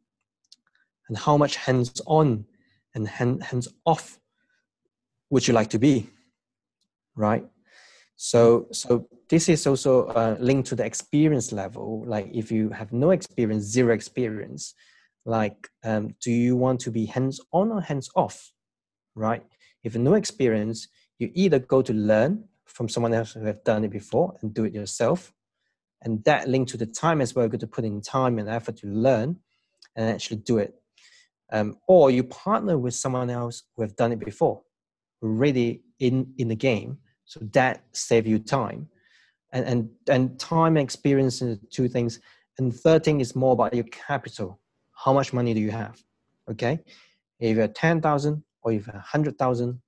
[1.07, 2.45] and how much hands-on
[2.93, 4.19] and hands off
[5.29, 6.09] would you like to be
[7.15, 7.45] right?
[8.17, 12.91] So so this is also uh, linked to the experience level like if you have
[12.91, 14.73] no experience zero experience
[15.25, 18.51] like um, do you want to be hands on or hands off
[19.15, 19.43] right
[19.83, 20.87] if no experience
[21.19, 24.65] you either go to learn from someone else who have done it before and do
[24.65, 25.33] it yourself
[26.05, 27.45] and that linked to the time as well.
[27.45, 29.37] You've got to put in time and effort to learn
[29.95, 30.75] and actually do it.
[31.51, 34.61] Um, or you partner with someone else who have done it before,
[35.21, 38.87] already in in the game, so that save you time,
[39.51, 42.19] and and and time and experience are two things.
[42.57, 44.59] And third thing is more about your capital.
[44.93, 46.01] How much money do you have?
[46.49, 46.79] Okay,
[47.39, 49.81] if you have ten thousand, or if you have a hundred thousand,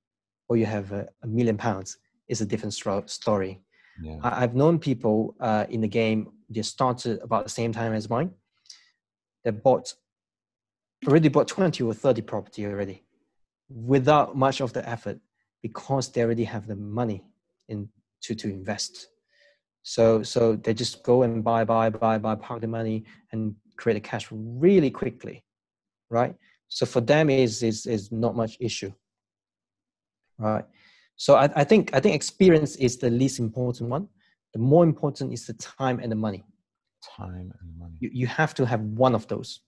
[0.50, 3.62] or you have a, a million pounds, it's a different story.
[4.02, 4.18] Yeah.
[4.22, 6.32] I, have known people uh, in the game.
[6.50, 8.32] They started about the same time as mine.
[9.44, 9.94] They bought
[11.08, 13.04] already bought 20 or 30 property already
[13.70, 15.20] without much of the effort
[15.62, 17.24] because they already have the money
[17.68, 17.90] in
[18.22, 19.08] to, to invest.
[19.88, 23.96] So so they just go and buy, buy, buy, buy, park the money and create
[23.96, 25.46] a cash really quickly.
[26.10, 26.36] Right?
[26.68, 28.92] So for them is is is not much issue.
[30.38, 30.66] Right.
[31.16, 34.10] So I, I think I think experience is the least important one.
[34.54, 36.44] The more important is the time and the money.
[37.16, 37.96] Time and money.
[38.02, 39.62] You, you have to have one of those.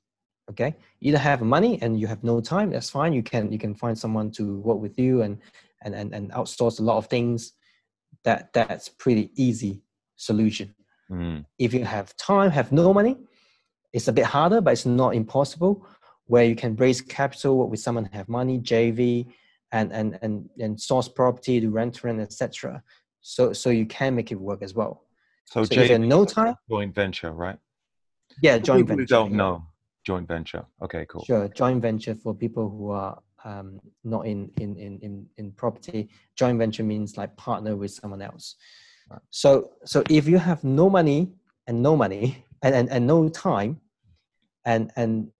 [0.51, 0.75] Okay.
[0.99, 3.13] Either have money and you have no time, that's fine.
[3.13, 5.37] You can you can find someone to work with you and
[5.81, 7.53] and and, and outsource a lot of things.
[8.25, 9.81] That that's pretty easy
[10.19, 10.75] solution.
[11.11, 11.45] Mm.
[11.57, 13.17] If you have time, have no money,
[13.93, 15.85] it's a bit harder, but it's not impossible.
[16.25, 19.25] Where you can raise capital, with someone have money, JV,
[19.71, 22.81] and and and and source property to rent rent etc
[23.21, 25.03] so so you can make it work as well
[25.45, 27.57] so, so J- no time joint venture right
[28.41, 29.63] yeah joint venture don't know
[30.05, 34.75] joint venture okay cool sure joint venture for people who are um, not in, in
[34.77, 38.55] in in in property joint venture means like partner with someone else.
[39.29, 41.31] So so if you have no money
[41.67, 43.79] and no money and, and and no time
[44.65, 45.31] and and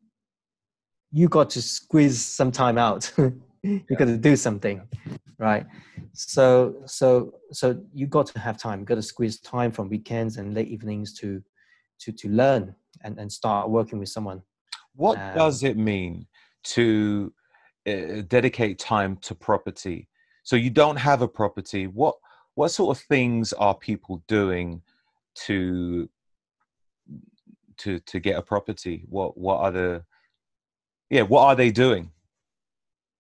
[1.12, 3.12] you got to squeeze some time out
[3.64, 4.82] you got to do something
[5.40, 5.66] right?
[6.14, 10.38] So so so you got to have time you got to squeeze time from weekends
[10.38, 11.42] and late evenings to
[12.02, 14.44] to to learn and and start working with someone.
[14.96, 16.28] What um, does it mean
[16.76, 17.34] to
[17.88, 20.08] uh, dedicate time to property?
[20.44, 21.88] So you don't have a property.
[21.88, 22.16] What
[22.60, 24.82] what sort of things are people doing
[25.34, 26.10] to
[27.78, 29.06] to to get a property?
[29.08, 30.04] What what are the
[31.10, 32.12] yeah what are they doing?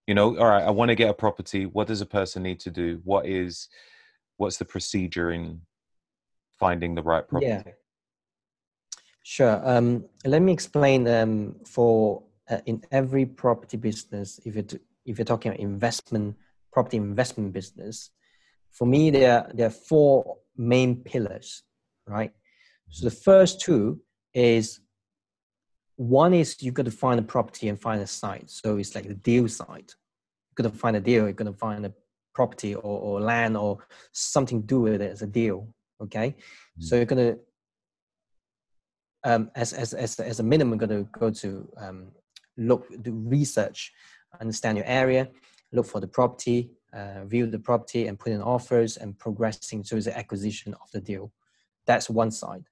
[0.07, 1.65] You know all right i want to get a property.
[1.65, 2.99] What does a person need to do?
[3.05, 3.69] What is
[4.35, 5.61] what's the procedure in
[6.59, 7.63] finding the right property?
[7.65, 7.73] Yeah
[9.23, 14.65] sure um, let me explain um, for uh, in every property business if you
[15.05, 16.35] if you're talking about investment
[16.73, 18.09] property investment business
[18.71, 21.63] for me there there are four main pillars
[22.07, 22.31] right
[22.89, 23.99] so the first two
[24.33, 24.79] is
[25.99, 28.49] one is you've got to find a property and find a site.
[28.49, 29.67] So it's like the deal site.
[30.57, 31.93] You're going to find a deal, you're going to find a
[32.33, 35.67] property or, or land or something to do with it as a deal.
[36.01, 36.29] Okay.
[36.29, 36.83] Mm-hmm.
[36.83, 37.39] So you're going to,
[39.25, 42.07] um, as, as, as, as a minimum, going to go to um,
[42.57, 43.91] look, do research,
[44.39, 45.27] understand your area,
[45.73, 50.05] look for the property, uh, view the property and put in offers and progressing towards
[50.05, 51.31] the acquisition of the deal.
[51.85, 52.65] That's one side.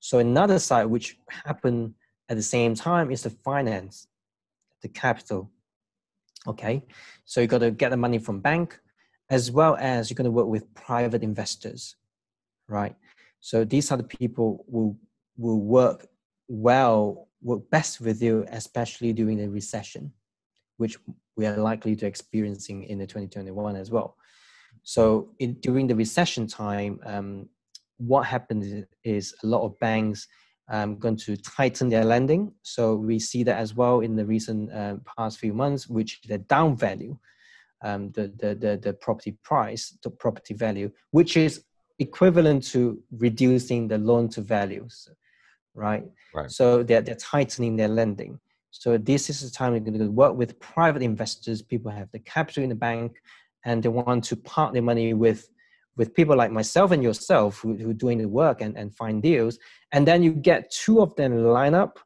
[0.00, 1.94] So another side, which happen
[2.28, 4.08] at the same time is the finance,
[4.82, 5.50] the capital.
[6.46, 6.84] Okay,
[7.24, 8.78] so you got to get the money from bank,
[9.30, 11.96] as well as you're going to work with private investors,
[12.68, 12.94] right?
[13.40, 14.96] So these are the people who
[15.36, 16.06] will work
[16.48, 20.12] well, work best with you, especially during the recession,
[20.76, 20.98] which
[21.36, 24.16] we are likely to experiencing in the 2021 as well.
[24.82, 27.48] So in, during the recession time, um,
[27.98, 30.28] what happens is a lot of banks
[30.68, 32.52] um, going to tighten their lending.
[32.62, 36.38] So we see that as well in the recent uh, past few months, which the
[36.38, 37.16] down value,
[37.82, 41.64] um, the, the, the, the property price, the property value, which is
[41.98, 45.08] equivalent to reducing the loan to values,
[45.74, 46.04] right?
[46.34, 46.50] right.
[46.50, 48.38] So they're, they're tightening their lending.
[48.78, 51.62] So this is the time we're going to work with private investors.
[51.62, 53.16] People have the capital in the bank,
[53.64, 55.48] and they want to park their money with
[55.96, 59.22] with people like myself and yourself who, who are doing the work and, and find
[59.22, 59.58] deals
[59.92, 61.98] and then you get two of them line up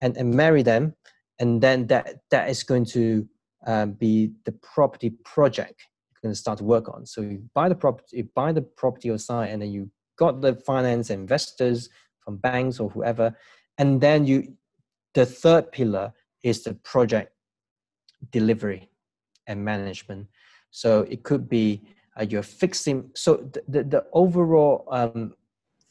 [0.00, 0.92] and, and marry them
[1.38, 3.26] and then that that is going to
[3.66, 7.68] um, be the property project you're going to start to work on so you buy
[7.68, 11.88] the property you buy the property or site and then you got the finance investors
[12.18, 13.32] from banks or whoever
[13.78, 14.56] and then you
[15.16, 16.12] the third pillar
[16.42, 17.32] is the project
[18.30, 18.90] delivery
[19.46, 20.26] and management.
[20.70, 21.82] So it could be
[22.20, 25.34] uh, you're fixing so the, the, the overall um,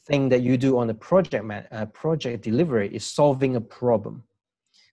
[0.06, 4.22] thing that you do on the project man, uh, project delivery is solving a problem.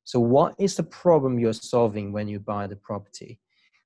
[0.04, 3.40] So what is the problem you're solving when you buy the property?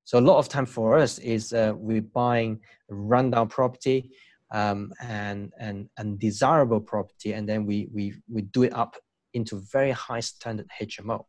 [0.05, 4.11] So a lot of time for us is uh, we're buying a rundown property
[4.51, 8.95] um, and and undesirable property, and then we we we do it up
[9.37, 11.25] into very high standard HMO.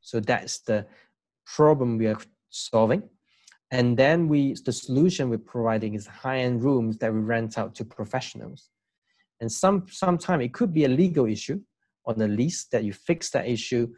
[0.00, 0.86] So that's the
[1.56, 3.02] problem we are solving.
[3.72, 7.84] And then we the solution we're providing is high-end rooms that we rent out to
[7.84, 8.70] professionals.
[9.40, 11.60] And some sometime it could be a legal issue
[12.06, 13.88] on the lease that you fix that issue.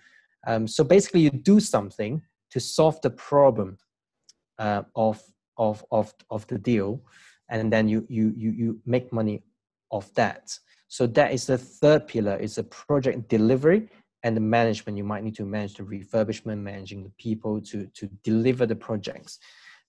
[0.46, 3.76] Um, so basically, you do something to solve the problem
[4.58, 5.22] uh, of
[5.58, 7.02] of of of the deal,
[7.50, 9.42] and then you you you you make money
[9.90, 10.58] of that.
[10.88, 12.36] So that is the third pillar.
[12.36, 13.88] Is the project delivery
[14.22, 14.98] and the management.
[14.98, 19.38] You might need to manage the refurbishment, managing the people to to deliver the projects.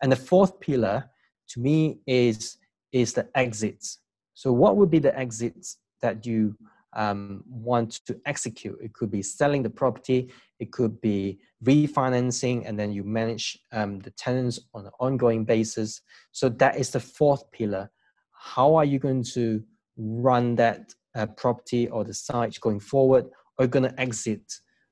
[0.01, 1.09] And the fourth pillar,
[1.49, 2.57] to me, is
[2.91, 3.99] is the exits.
[4.33, 6.55] So what would be the exits that you
[6.93, 8.77] um, want to execute?
[8.81, 10.31] It could be selling the property.
[10.59, 16.01] It could be refinancing, and then you manage um, the tenants on an ongoing basis.
[16.31, 17.89] So that is the fourth pillar.
[18.31, 19.61] How are you going to
[19.99, 23.25] run that uh, property or the site going forward?
[23.57, 24.41] Or going to exit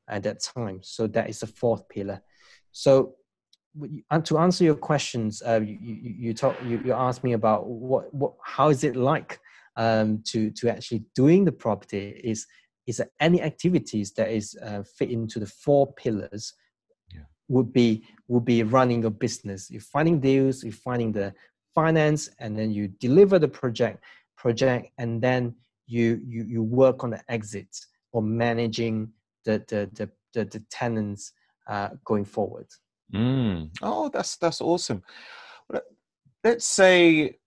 [0.10, 0.80] at that time?
[0.84, 2.22] So that is the fourth pillar.
[2.74, 3.16] So
[4.24, 8.14] to answer your questions, uh, you, you, you, talk, you, you asked me about what,
[8.14, 9.40] what, how is it like
[9.78, 12.46] um, to, to actually doing the property is,
[12.88, 16.54] is there any activities that is uh, fit into the four pillars
[17.14, 17.22] yeah.
[17.48, 19.70] would be would be running a business.
[19.70, 21.34] You're finding deals, you're finding the
[21.74, 24.04] finance, and then you deliver the project
[24.38, 25.56] project, and then
[25.88, 27.76] you you you work on the exit
[28.12, 29.12] or managing
[29.46, 31.34] the the the, the, the tenants
[31.68, 32.68] uh, going forward.
[33.14, 33.70] Mm.
[33.82, 35.04] Oh, that's that's awesome.
[36.44, 37.38] Let's say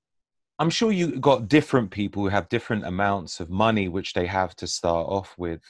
[0.58, 4.54] I'm sure you got different people who have different amounts of money which they have
[4.56, 5.62] to start off with.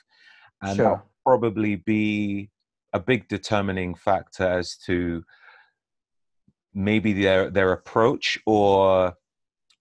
[0.62, 0.84] And sure.
[0.84, 2.50] that'll probably be
[2.92, 5.22] a big determining factor as to
[6.74, 9.14] maybe their their approach or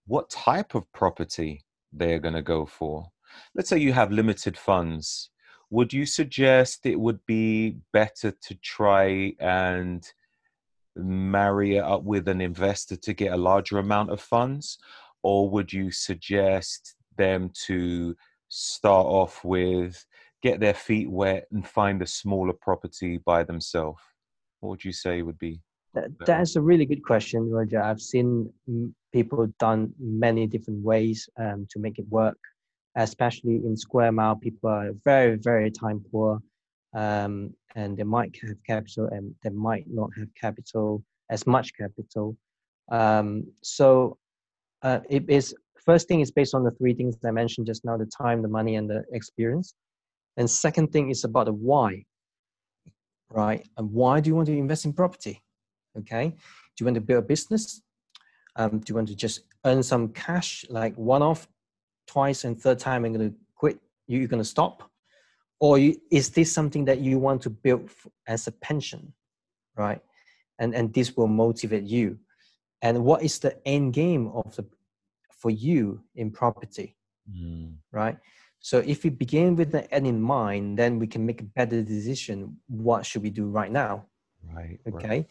[0.10, 3.05] what type of property they're going to go for.
[3.53, 5.30] Let's say you have limited funds.
[5.70, 10.03] Would you suggest it would be better to try and
[10.95, 14.80] marry it up with an investor to get a larger amount of funds?
[15.22, 18.16] Or would you suggest them to
[18.47, 20.03] start off with
[20.41, 24.01] get their feet wet and find a smaller property by themselves?
[24.60, 25.62] What would you say would be?
[25.94, 27.82] That, that's a really good question, Roger.
[27.82, 28.52] I've seen
[29.12, 32.38] people done many different ways um, to make it work.
[32.96, 36.42] Especially in Square Mile, people are very, very time poor
[36.94, 42.36] um, and they might have capital and they might not have capital as much capital.
[42.92, 44.18] Um, so
[44.82, 47.98] uh, it is first thing is based on the three things I mentioned just now:
[47.98, 49.74] the time, the money, and the experience.
[50.38, 52.06] And second thing is about the why,
[53.30, 53.68] right?
[53.78, 55.42] And why do you want to invest in property?
[55.98, 56.36] Okay, do
[56.80, 57.82] you want to build a business?
[58.56, 61.48] Um, do you want to just earn some cash, like one off,
[62.08, 63.80] twice, and third time, I'm going to quit?
[64.08, 64.90] You're going to stop?
[65.60, 67.90] or you, is this something that you want to build
[68.28, 69.14] as a pension
[69.76, 70.02] right
[70.60, 72.18] and and this will motivate you
[72.82, 74.66] and what is the end game of the
[75.32, 76.96] for you in property
[77.30, 77.74] mm.
[77.92, 78.18] right
[78.60, 81.82] so if we begin with the end in mind then we can make a better
[81.82, 84.06] decision what should we do right now
[84.54, 85.28] right okay right.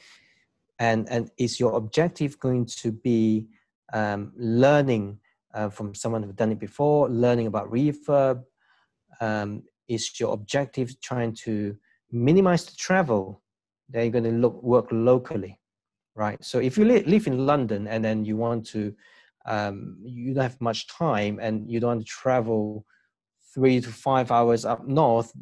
[0.78, 3.46] And and is your objective going to be
[3.92, 5.18] um, learning
[5.54, 8.42] uh, from someone who's done it before learning about refurb?
[9.20, 11.76] Um, is your objective trying to
[12.12, 13.42] minimize the travel?
[13.88, 15.58] Then you're going to look work locally
[16.18, 16.44] right?
[16.44, 18.92] So if you li- live in london and then you want to
[19.46, 22.84] um, you don't have much time and you don't want to travel
[23.54, 25.32] three to five hours up north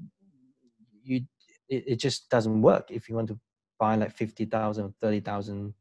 [1.02, 1.22] you
[1.68, 3.40] it, it just doesn't work if you want to
[3.78, 5.74] buy like 50000 or 30000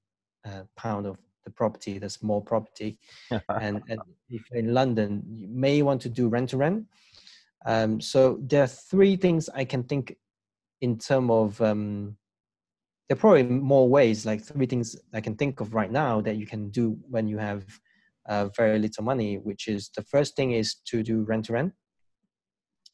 [0.45, 2.97] uh, pound of the property the small property
[3.31, 6.85] and, and if you're in london you may want to do rent to rent
[7.65, 10.15] um, so there are three things I can think
[10.81, 11.61] in terms of.
[11.61, 12.17] Um,
[13.09, 16.37] there are probably more ways, like three things I can think of right now that
[16.37, 17.63] you can do when you have
[18.27, 19.37] uh, very little money.
[19.37, 21.73] Which is the first thing is to do rent to rent.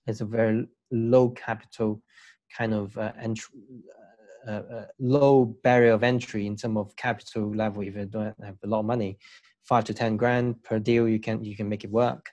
[0.08, 2.02] It's a very low capital
[2.58, 3.54] kind of uh, entry,
[4.48, 7.84] uh, low barrier of entry in terms of capital level.
[7.84, 9.18] If you don't have a lot of money,
[9.64, 12.32] five to ten grand per deal, you can you can make it work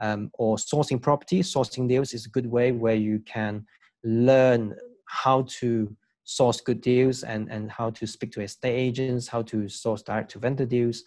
[0.00, 1.42] um, or sourcing property.
[1.42, 3.64] Sourcing deals is a good way where you can
[4.04, 4.74] learn
[5.06, 5.94] how to
[6.24, 10.32] source good deals and, and how to speak to estate agents, how to source direct
[10.32, 11.02] to vendor deals.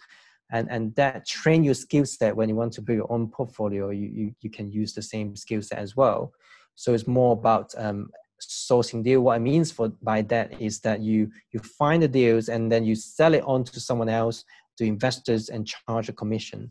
[0.52, 3.90] And, and that train your skill set when you want to build your own portfolio,
[3.90, 6.32] you, you, you can use the same skill set as well.
[6.74, 8.10] So it's more about um,
[8.40, 9.20] sourcing deal.
[9.20, 12.84] What it means for by that is that you you find the deals and then
[12.84, 14.44] you sell it on to someone else,
[14.78, 16.70] to investors, and charge a commission.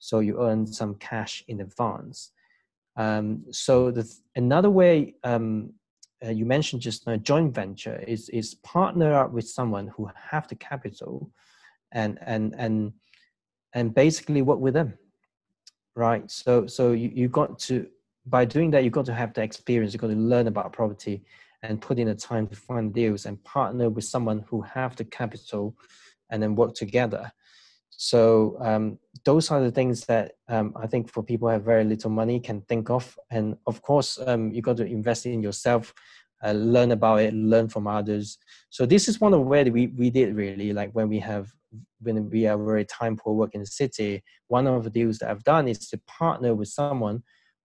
[0.00, 2.32] so you earn some cash in advance.
[2.96, 5.74] Um, so the another way um,
[6.24, 10.48] uh, you mentioned just a joint venture is is partner up with someone who have
[10.48, 11.30] the capital,
[11.92, 12.92] and and and
[13.74, 14.94] and basically work with them,
[15.94, 16.28] right?
[16.30, 17.86] So so you you got to
[18.26, 19.92] by doing that you've got to have the experience.
[19.92, 21.24] You've got to learn about property
[21.62, 25.04] and put in the time to find deals and partner with someone who have the
[25.04, 25.76] capital,
[26.30, 27.30] and then work together.
[27.90, 31.84] So um, those are the things that um, I think for people who have very
[31.84, 33.18] little money can think of.
[33.30, 35.92] And of course, um, you got to invest in yourself,
[36.42, 38.38] uh, learn about it, learn from others.
[38.70, 41.52] So this is one of where we, we did really like when we have
[42.00, 44.22] when we are very time poor work in the city.
[44.48, 47.22] One of the deals that I've done is to partner with someone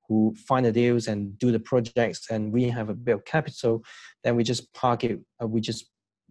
[0.07, 3.83] who find the deals and do the projects, and we have a bit of capital.
[4.23, 5.19] Then we just park it.
[5.41, 5.85] Uh, we just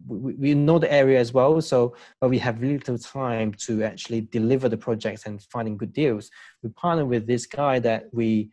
[0.07, 4.21] we, we know the area as well so but we have little time to actually
[4.21, 6.29] deliver the projects and finding good deals
[6.63, 8.49] we partner with this guy that we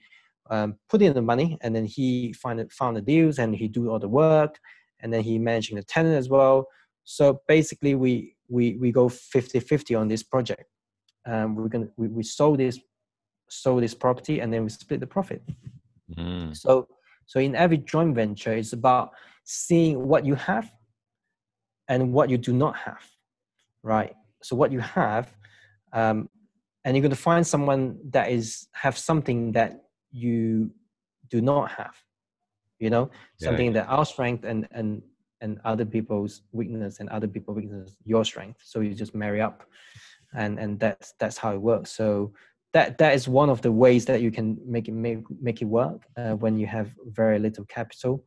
[0.50, 3.90] um, put in the money and then he find found the deals and he do
[3.90, 4.58] all the work
[5.00, 6.66] and then he managing the tenant as well
[7.04, 10.64] so basically we we we go 50 50 on this project
[11.26, 12.78] um, we're gonna we, we sold this
[13.52, 15.42] sold this property and then we split the profit
[16.16, 16.56] mm.
[16.56, 16.86] so
[17.26, 19.12] so in every joint venture it's about
[19.44, 20.70] seeing what you have
[21.88, 23.04] and what you do not have,
[23.82, 24.14] right?
[24.42, 25.34] So what you have,
[25.92, 26.28] um,
[26.84, 30.70] and you're going to find someone that is have something that you
[31.28, 31.94] do not have,
[32.78, 35.02] you know, yeah, something that our strength and and
[35.40, 38.60] and other people's weakness and other people's weakness your strength.
[38.64, 39.62] So you just marry up,
[40.34, 41.90] and and that's that's how it works.
[41.90, 42.32] So
[42.72, 45.66] that that is one of the ways that you can make it make, make it
[45.66, 48.24] work uh, when you have very little capital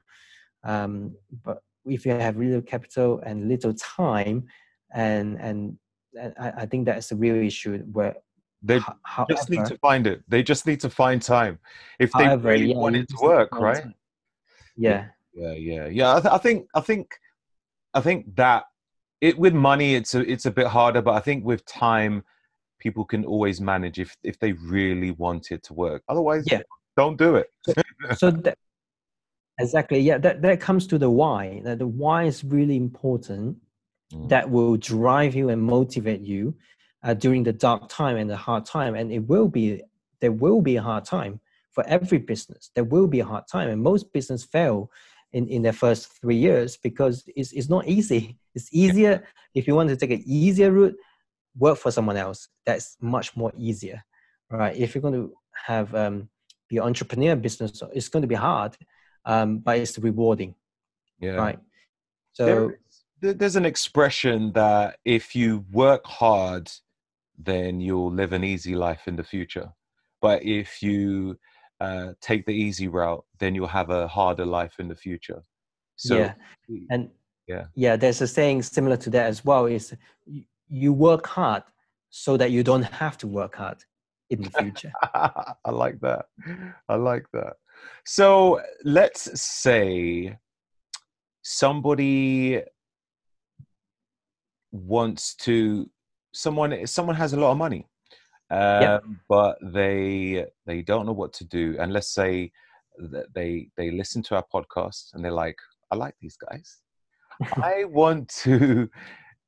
[0.66, 4.48] um, but if you have little capital and little time,
[4.94, 5.78] and and,
[6.20, 8.16] and I, I, think that's a real issue where
[8.64, 10.24] they however, just need to find it.
[10.28, 11.60] They just need to find time
[12.00, 13.84] if they however, really yeah, want it to work, right?
[13.84, 13.94] Time.
[14.76, 16.16] Yeah, yeah, yeah, yeah.
[16.16, 17.08] I, th- I think I think
[17.94, 18.64] I think that
[19.22, 22.24] it with money it's a it's a bit harder, but I think with time
[22.80, 26.04] people can always manage if if they really want it to work.
[26.10, 26.62] Otherwise, yeah.
[26.98, 27.50] don't do it.
[27.66, 27.74] so,
[28.16, 28.58] so that,
[29.60, 30.00] Exactly.
[30.00, 31.62] Yeah, that, that comes to the why.
[31.64, 33.58] That the why is really important.
[34.14, 34.30] Mm.
[34.30, 36.56] That will drive you and motivate you
[37.04, 38.96] uh, during the dark time and the hard time.
[38.96, 39.82] And it will be
[40.22, 41.40] there will be a hard time
[41.72, 42.72] for every business.
[42.76, 44.92] There will be a hard time, and most business fail
[45.34, 48.38] in, in their first three years because it's it's not easy.
[48.54, 50.96] It's easier if you want to take an easier route,
[51.58, 52.50] work for someone else.
[52.66, 54.04] That's much more easier,
[54.50, 54.76] right?
[54.76, 55.34] If you're going to
[55.66, 56.30] have um,
[56.70, 58.76] be entrepreneur business, it's going to be hard
[59.26, 60.56] um, but it's rewarding.
[61.20, 61.32] Yeah.
[61.32, 61.60] Right.
[62.34, 62.72] So
[63.22, 66.72] there, there's an expression that if you work hard,
[67.38, 69.70] then you'll live an easy life in the future.
[70.22, 71.38] But if you
[71.80, 75.42] uh, take the easy route, then you'll have a harder life in the future.
[75.98, 76.34] So, yeah,
[76.90, 77.10] and
[77.48, 79.66] yeah, yeah, there's a saying similar to that as well.
[79.66, 79.94] Is
[80.68, 81.64] you work hard
[82.10, 83.78] so that you don't have to work hard
[84.30, 84.92] in the future.
[85.14, 86.26] I like that.
[86.90, 87.54] I like that.
[88.06, 90.38] So let's say
[91.44, 92.62] somebody
[94.72, 95.90] wants to
[96.34, 97.88] someone someone has a lot of money
[98.52, 99.00] um, yeah.
[99.30, 102.52] but they they don't know what to do and let's say
[102.98, 105.58] that they they listen to our podcast and they're like
[105.92, 106.78] i like these guys
[107.64, 108.90] i want to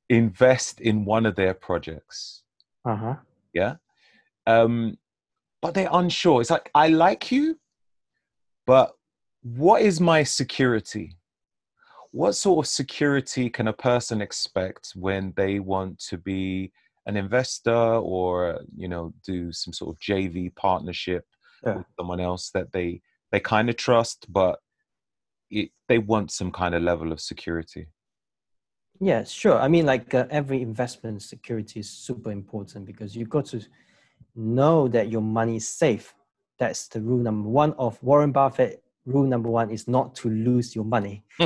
[0.08, 2.42] invest in one of their projects
[2.84, 3.14] uh-huh
[3.52, 3.74] yeah
[4.46, 4.96] um
[5.60, 7.58] but they're unsure it's like i like you
[8.66, 8.92] but
[9.42, 11.16] what is my security?
[12.10, 16.72] What sort of security can a person expect when they want to be
[17.06, 21.24] an investor or you know do some sort of JV partnership
[21.64, 21.76] yeah.
[21.76, 23.00] with someone else that they
[23.32, 24.58] they kind of trust, but
[25.50, 27.86] it, they want some kind of level of security?
[29.00, 29.58] Yeah, sure.
[29.58, 33.60] I mean, like uh, every investment security is super important because you've got to
[34.34, 36.14] know that your money is safe
[36.58, 38.82] that's the rule number one of Warren Buffett.
[39.06, 41.24] Rule number one is not to lose your money.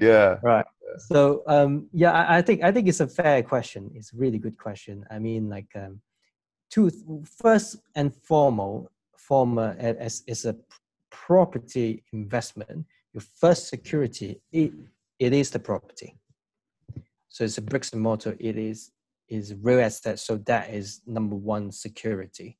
[0.00, 0.36] yeah.
[0.42, 0.66] Right.
[0.98, 3.90] So um, yeah, I, I, think I think it's a fair question.
[3.94, 5.04] It's a really good question.
[5.10, 6.00] I mean, like, um,
[6.70, 6.90] two
[7.24, 10.56] first and foremost, form as is a
[11.10, 12.84] property investment.
[13.14, 14.72] Your first security it,
[15.18, 16.18] it is the property.
[17.28, 18.36] So it's a bricks and mortar.
[18.38, 18.90] It is
[19.28, 20.18] is real estate.
[20.18, 22.58] So that is number one security.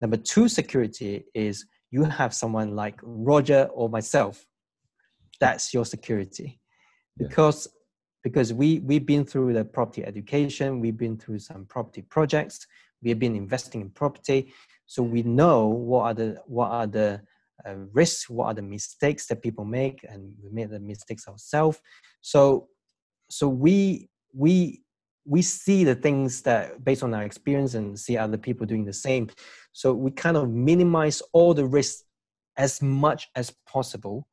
[0.00, 4.46] Number two security is you have someone like Roger or myself.
[5.40, 6.60] That's your security.
[7.16, 7.68] Because
[8.22, 12.66] because we we've been through the property education, we've been through some property projects,
[13.02, 14.52] we've been investing in property,
[14.86, 17.20] so we know what are the what are the
[17.66, 21.80] uh, risks, what are the mistakes that people make, and we made the mistakes ourselves.
[22.20, 22.68] So
[23.30, 24.82] so we we
[25.24, 28.92] we see the things that based on our experience and see other people doing the
[28.92, 29.28] same.
[29.72, 32.04] So we kind of minimize all the risks
[32.56, 34.26] as much as possible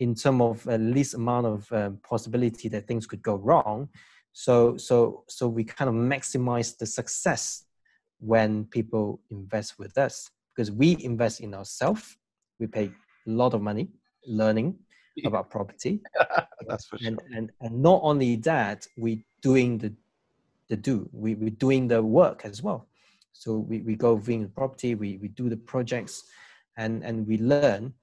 [0.00, 3.88] in terms of a least amount of um, possibility that things could go wrong.
[4.32, 7.64] So so so we kind of maximize the success
[8.18, 12.16] when people invest with us because we invest in ourselves.
[12.62, 13.86] We pay a lot of money
[14.40, 14.68] learning
[15.26, 16.00] about property.
[16.68, 17.08] That's for sure.
[17.08, 19.10] and, and and not only that, we
[19.48, 19.90] doing the
[20.70, 20.96] the do.
[21.12, 22.80] We we're doing the work as well.
[23.32, 26.24] So we, we go viewing the property, we, we do the projects
[26.76, 27.94] and, and we learn.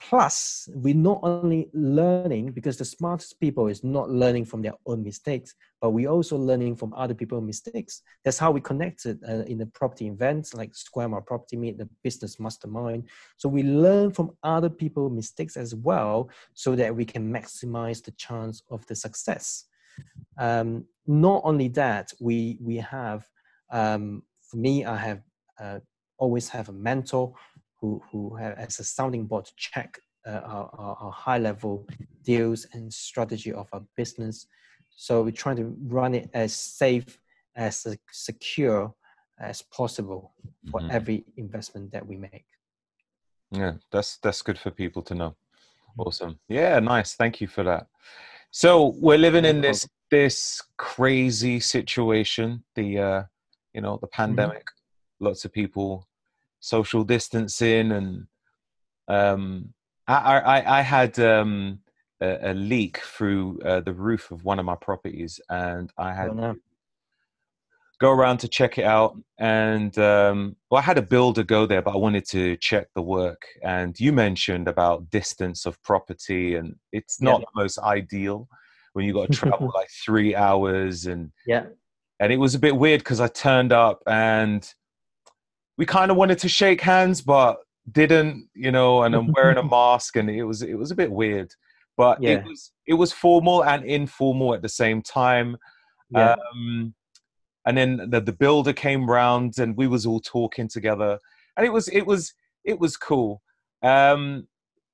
[0.00, 5.02] Plus, we're not only learning because the smartest people is not learning from their own
[5.02, 8.02] mistakes, but we're also learning from other people's mistakes.
[8.24, 11.88] That's how we connected uh, in the property events like Square Mile Property Meet, the
[12.04, 13.08] business mastermind.
[13.38, 18.12] So we learn from other people's mistakes as well, so that we can maximize the
[18.12, 19.64] chance of the success.
[20.38, 23.26] Um, not only that, we we have
[23.70, 25.22] um, for me, I have
[25.60, 25.80] uh,
[26.18, 27.34] always have a mentor
[27.80, 31.86] who who have, as a sounding board to check uh, our, our, our, high level
[32.22, 34.46] deals and strategy of our business.
[34.90, 37.18] So we're trying to run it as safe,
[37.56, 38.92] as secure
[39.40, 40.34] as possible
[40.70, 40.90] for mm-hmm.
[40.90, 42.44] every investment that we make.
[43.52, 45.30] Yeah, that's that's good for people to know.
[45.30, 46.00] Mm-hmm.
[46.00, 46.38] Awesome.
[46.48, 47.14] Yeah, nice.
[47.14, 47.86] Thank you for that.
[48.50, 52.64] So we're living in this this crazy situation.
[52.74, 53.22] The uh,
[53.72, 54.22] you know the mm-hmm.
[54.22, 55.26] pandemic mm-hmm.
[55.26, 56.07] lots of people
[56.60, 58.26] social distancing and
[59.08, 59.72] um,
[60.06, 61.80] I, I, I had um,
[62.20, 66.30] a, a, leak through uh, the roof of one of my properties and I had
[66.30, 66.56] oh, no.
[68.00, 71.82] go around to check it out and um, well I had a builder go there
[71.82, 76.76] but I wanted to check the work and you mentioned about distance of property and
[76.92, 77.46] it's not yeah.
[77.54, 78.48] the most ideal
[78.92, 81.66] when you got to travel like three hours and yeah
[82.20, 84.68] and it was a bit weird because I turned up and
[85.78, 87.58] we kind of wanted to shake hands, but
[87.90, 89.04] didn't, you know.
[89.04, 91.54] And I'm wearing a mask, and it was it was a bit weird,
[91.96, 92.32] but yeah.
[92.32, 95.56] it was it was formal and informal at the same time.
[96.10, 96.36] Yeah.
[96.52, 96.94] Um,
[97.66, 101.18] and then the, the builder came round, and we was all talking together,
[101.56, 103.40] and it was it was it was cool.
[103.82, 104.48] Um,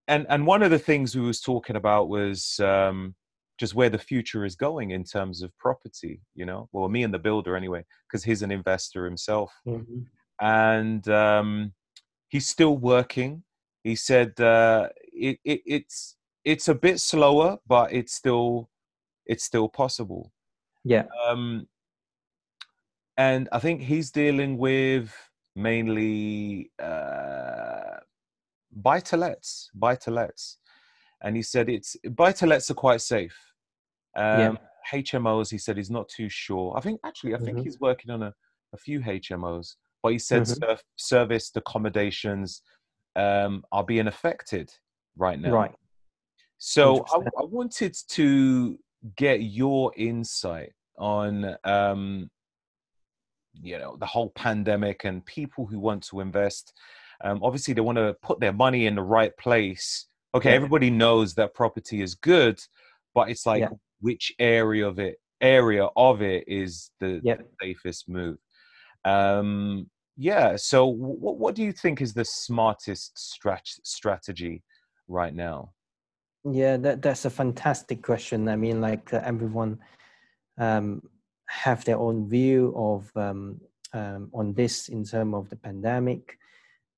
[0.06, 3.14] and and one of the things we was talking about was um,
[3.58, 7.14] just where the future is going in terms of property you know well me and
[7.14, 10.00] the builder anyway because he's an investor himself mm-hmm.
[10.44, 11.72] And um,
[12.28, 13.42] he's still working
[13.82, 18.68] he said uh, it, it, it's it's a bit slower but it's still
[19.26, 20.32] it's still possible
[20.84, 21.66] yeah um,
[23.16, 25.14] and i think he's dealing with
[25.56, 27.98] mainly uh,
[28.72, 30.58] buy to lets buy to lets
[31.24, 33.36] and he said it's buy to lets are quite safe.
[34.16, 34.58] Um,
[34.92, 35.00] yeah.
[35.00, 36.74] HMOs, he said he's not too sure.
[36.76, 37.64] I think actually, I think mm-hmm.
[37.64, 38.34] he's working on a,
[38.74, 39.74] a few HMOs,
[40.04, 40.74] but he said mm-hmm.
[40.96, 42.62] serviced accommodations
[43.16, 44.70] um, are being affected
[45.16, 45.50] right now.
[45.50, 45.72] Right.
[46.58, 48.78] So I, I, wanted to
[49.16, 52.30] get your insight on, um,
[53.60, 56.72] you know, the whole pandemic and people who want to invest.
[57.22, 60.56] Um, obviously, they want to put their money in the right place okay yeah.
[60.56, 62.60] everybody knows that property is good
[63.14, 63.68] but it's like yeah.
[64.00, 67.20] which area of it area of it is the,
[67.62, 68.36] safest move
[69.04, 74.62] um yeah so what, what do you think is the smartest strat- strategy
[75.08, 75.72] right now?
[76.50, 78.48] Yeah that, that's a fantastic question.
[78.48, 79.78] I mean like uh, everyone
[80.58, 81.02] um
[81.46, 83.60] have their own view of um,
[83.92, 86.38] um on this in terms of the pandemic.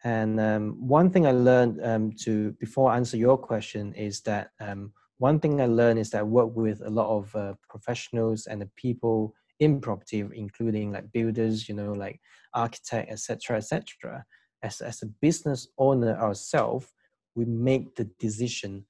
[0.05, 4.51] And um, one thing I learned um, to before I answer your question is that
[4.61, 8.47] um, one thing I learned is that I work with a lot of uh, professionals
[8.47, 12.21] and the people in property, including like builders, you know, like
[12.57, 14.25] architect, etc., etc.
[14.63, 16.93] As as a business owner ourselves,
[17.35, 18.85] we make the decision.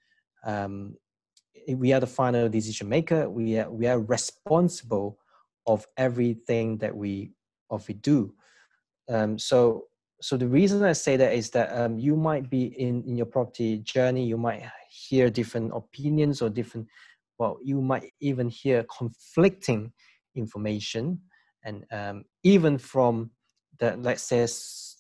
[0.44, 0.96] Um,
[1.68, 3.28] we are the final decision maker.
[3.28, 5.18] We are we are responsible
[5.66, 7.32] of everything that we
[7.68, 8.32] of we do.
[9.08, 9.88] Um, so
[10.20, 13.26] so the reason I say that is that um, you might be in, in your
[13.26, 16.86] property journey, you might hear different opinions or different,
[17.38, 19.92] well, you might even hear conflicting
[20.34, 21.20] information.
[21.64, 23.30] And um, even from
[23.78, 24.46] the, let's say,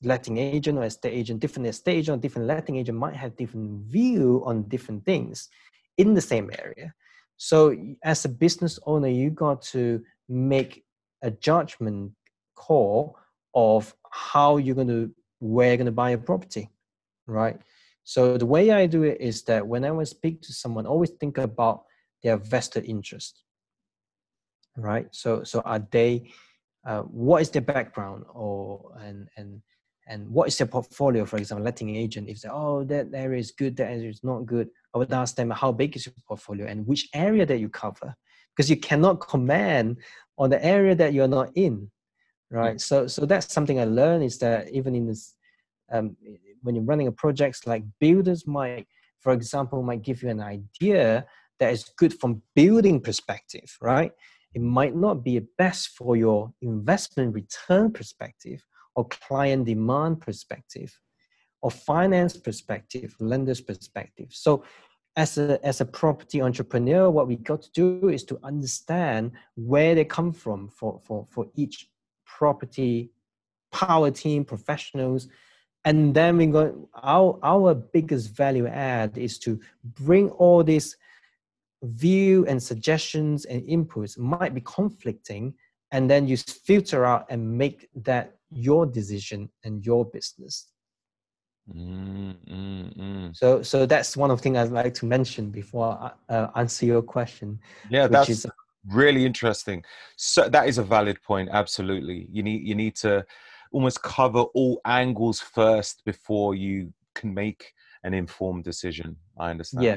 [0.02, 3.86] letting agent or estate agent, different estate agent or different letting agent might have different
[3.86, 5.48] view on different things
[5.96, 6.92] in the same area.
[7.36, 10.84] So as a business owner, you got to make
[11.22, 12.12] a judgment
[12.54, 13.18] call
[13.54, 16.70] of how you're going to where you're going to buy a property,
[17.26, 17.58] right?
[18.04, 21.38] So the way I do it is that whenever I speak to someone, always think
[21.38, 21.84] about
[22.22, 23.42] their vested interest,
[24.76, 25.08] right?
[25.10, 26.30] So so are they,
[26.86, 29.60] uh, what is their background, or and and
[30.08, 31.24] and what is their portfolio?
[31.26, 34.46] For example, letting agent, if they oh that area is good, that area is not
[34.46, 37.68] good, I would ask them how big is your portfolio and which area that you
[37.68, 38.14] cover,
[38.54, 39.98] because you cannot command
[40.38, 41.90] on the area that you're not in,
[42.50, 42.76] right?
[42.76, 42.80] Mm.
[42.80, 45.34] So so that's something I learned is that even in this
[45.92, 46.16] um,
[46.62, 48.86] when you're running a project like builders might
[49.20, 51.24] for example might give you an idea
[51.58, 54.12] that is good from building perspective right
[54.56, 60.98] it might not be best for your investment return perspective or client demand perspective
[61.60, 64.28] or finance perspective lender's perspective.
[64.30, 64.64] So
[65.14, 69.94] as a as a property entrepreneur what we got to do is to understand where
[69.94, 71.90] they come from for for for each
[72.24, 73.10] property
[73.72, 75.28] power team professionals.
[75.84, 80.96] And then we go our our biggest value add is to bring all these
[81.94, 85.54] view and suggestions and inputs might be conflicting
[85.92, 90.68] and then you filter out and make that your decision and your business
[91.72, 93.36] mm, mm, mm.
[93.36, 96.86] so so that's one of the things i'd like to mention before i uh, answer
[96.86, 97.58] your question
[97.90, 98.46] yeah that's is,
[98.88, 99.82] really interesting
[100.16, 103.24] so that is a valid point absolutely you need you need to
[103.72, 107.72] almost cover all angles first before you can make
[108.04, 109.16] an informed decision.
[109.38, 109.84] I understand.
[109.84, 109.96] Yeah.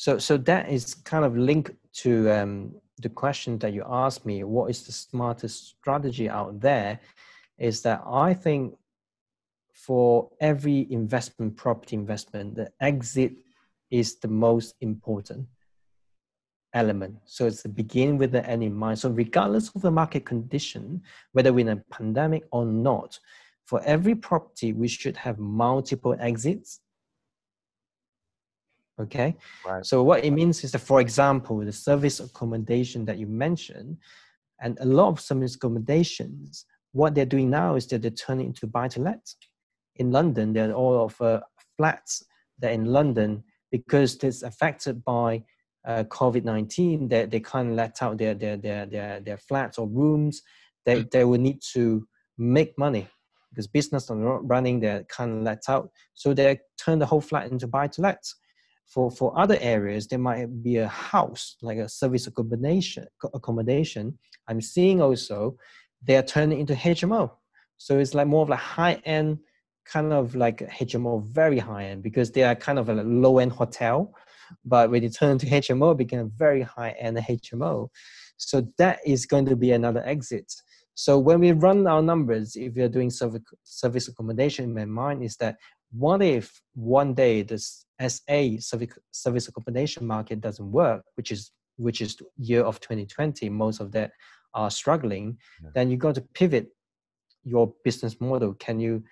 [0.00, 1.72] So so that is kind of linked
[2.04, 4.44] to um, the question that you asked me.
[4.44, 6.98] What is the smartest strategy out there?
[7.58, 8.78] Is that I think
[9.74, 13.32] for every investment, property investment, the exit
[13.90, 15.46] is the most important
[16.72, 17.16] element.
[17.26, 18.98] So it's the begin with the end in mind.
[19.00, 23.20] So regardless of the market condition, whether we're in a pandemic or not,
[23.66, 26.80] for every property, we should have multiple exits.
[29.00, 29.36] Okay.
[29.66, 29.84] Right.
[29.84, 33.96] So what it means is that, for example, the service accommodation that you mentioned,
[34.60, 38.66] and a lot of service accommodations, what they're doing now is that they're turning into
[38.66, 39.24] buy to let.
[39.96, 41.40] In London, there are all of uh,
[41.76, 42.24] flats
[42.58, 45.42] that in London, because it's affected by
[45.86, 49.88] uh, COVID nineteen, they they can't let out their their their their, their flats or
[49.88, 50.42] rooms.
[50.84, 51.10] They mm.
[51.10, 53.08] they will need to make money
[53.50, 54.80] because business are not running.
[54.80, 58.22] They can't let out, so they turn the whole flat into buy to let.
[58.92, 63.06] For for other areas, there might be a house like a service accommodation.
[63.34, 64.18] Accommodation.
[64.48, 65.56] I'm seeing also
[66.02, 67.30] they are turning into HMO.
[67.76, 69.38] So it's like more of a high end
[69.84, 73.52] kind of like HMO, very high end because they are kind of a low end
[73.52, 74.14] hotel
[74.64, 77.88] but when you turn to HMO, it became very high end HMO.
[78.36, 80.52] So that is going to be another exit.
[80.94, 85.36] So when we run our numbers, if you're doing service accommodation, in my mind is
[85.36, 85.56] that
[85.92, 92.00] what if one day this SA service service accommodation market doesn't work, which is which
[92.00, 94.12] is year of 2020, most of that
[94.54, 95.70] are struggling, yeah.
[95.74, 96.68] then you got to pivot
[97.44, 98.54] your business model.
[98.54, 99.02] Can you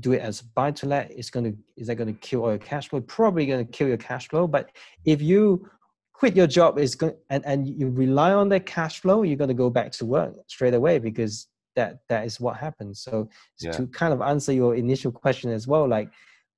[0.00, 2.50] do it as buy to let is going to is that going to kill all
[2.50, 4.70] your cash flow probably going to kill your cash flow but
[5.04, 5.68] if you
[6.12, 9.48] quit your job is going and, and you rely on that cash flow you're going
[9.48, 13.28] to go back to work straight away because that that is what happens so
[13.60, 13.72] yeah.
[13.72, 16.10] to kind of answer your initial question as well like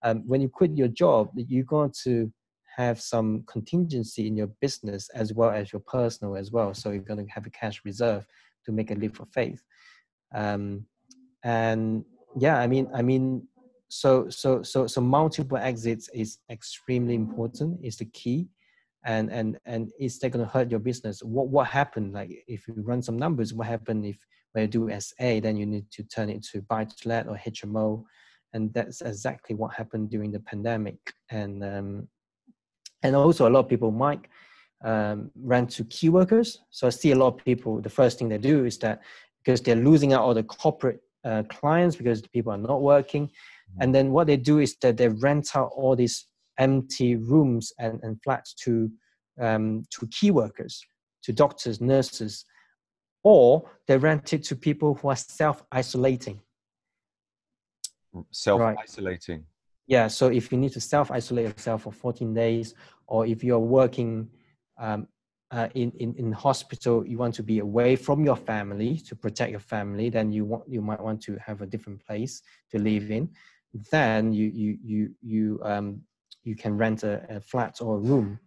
[0.02, 2.32] um, when you quit your job you're going to
[2.76, 6.72] have some contingency in your business as well as your personal as well.
[6.72, 8.24] So you're going to have a cash reserve
[8.64, 9.60] to make a leap of faith.
[10.32, 10.86] Um,
[11.44, 12.04] and
[12.36, 13.46] yeah i mean i mean
[13.88, 18.48] so so so so multiple exits is extremely important is the key.
[19.04, 21.22] And and and is that going to hurt your business?
[21.22, 22.12] What what happened?
[22.12, 24.18] Like if you run some numbers what happened if
[24.52, 27.36] when you do sa then you need to turn it to buy to let or
[27.36, 28.04] hmo
[28.52, 30.98] and that's exactly what happened during the pandemic
[31.30, 32.08] and um
[33.02, 34.20] and also a lot of people might
[34.84, 38.28] um, rent to key workers so i see a lot of people the first thing
[38.28, 39.00] they do is that
[39.44, 43.26] because they're losing out all the corporate uh, clients because the people are not working.
[43.26, 43.82] Mm-hmm.
[43.82, 46.26] And then what they do is that they rent out all these
[46.58, 48.90] empty rooms and, and flats to
[49.40, 50.84] um, to key workers,
[51.22, 52.44] to doctors, nurses,
[53.22, 56.40] or they rent it to people who are self isolating.
[58.30, 59.36] Self isolating.
[59.36, 59.44] Right.
[59.86, 60.06] Yeah.
[60.08, 62.74] So if you need to self isolate yourself for 14 days,
[63.06, 64.28] or if you're working
[64.78, 65.08] um,
[65.50, 69.50] uh, in, in, in hospital you want to be away from your family to protect
[69.50, 73.10] your family then you want you might want to have a different place to live
[73.10, 73.26] in
[73.90, 76.02] then you you you you um
[76.44, 78.38] you can rent a, a flat or a room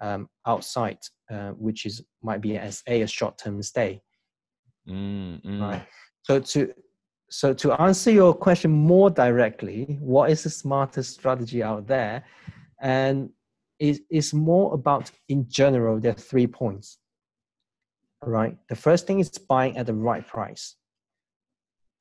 [0.00, 0.98] um, outside,
[1.30, 4.02] uh, which is might be as a, a short-term stay.
[4.88, 5.60] Mm, mm.
[5.60, 5.86] Right.
[6.22, 6.72] So to
[7.34, 12.24] so to answer your question more directly, what is the smartest strategy out there?
[12.80, 13.30] And
[13.80, 16.98] it is more about in general, there are three points.
[18.22, 18.56] Right.
[18.68, 20.76] The first thing is buying at the right price,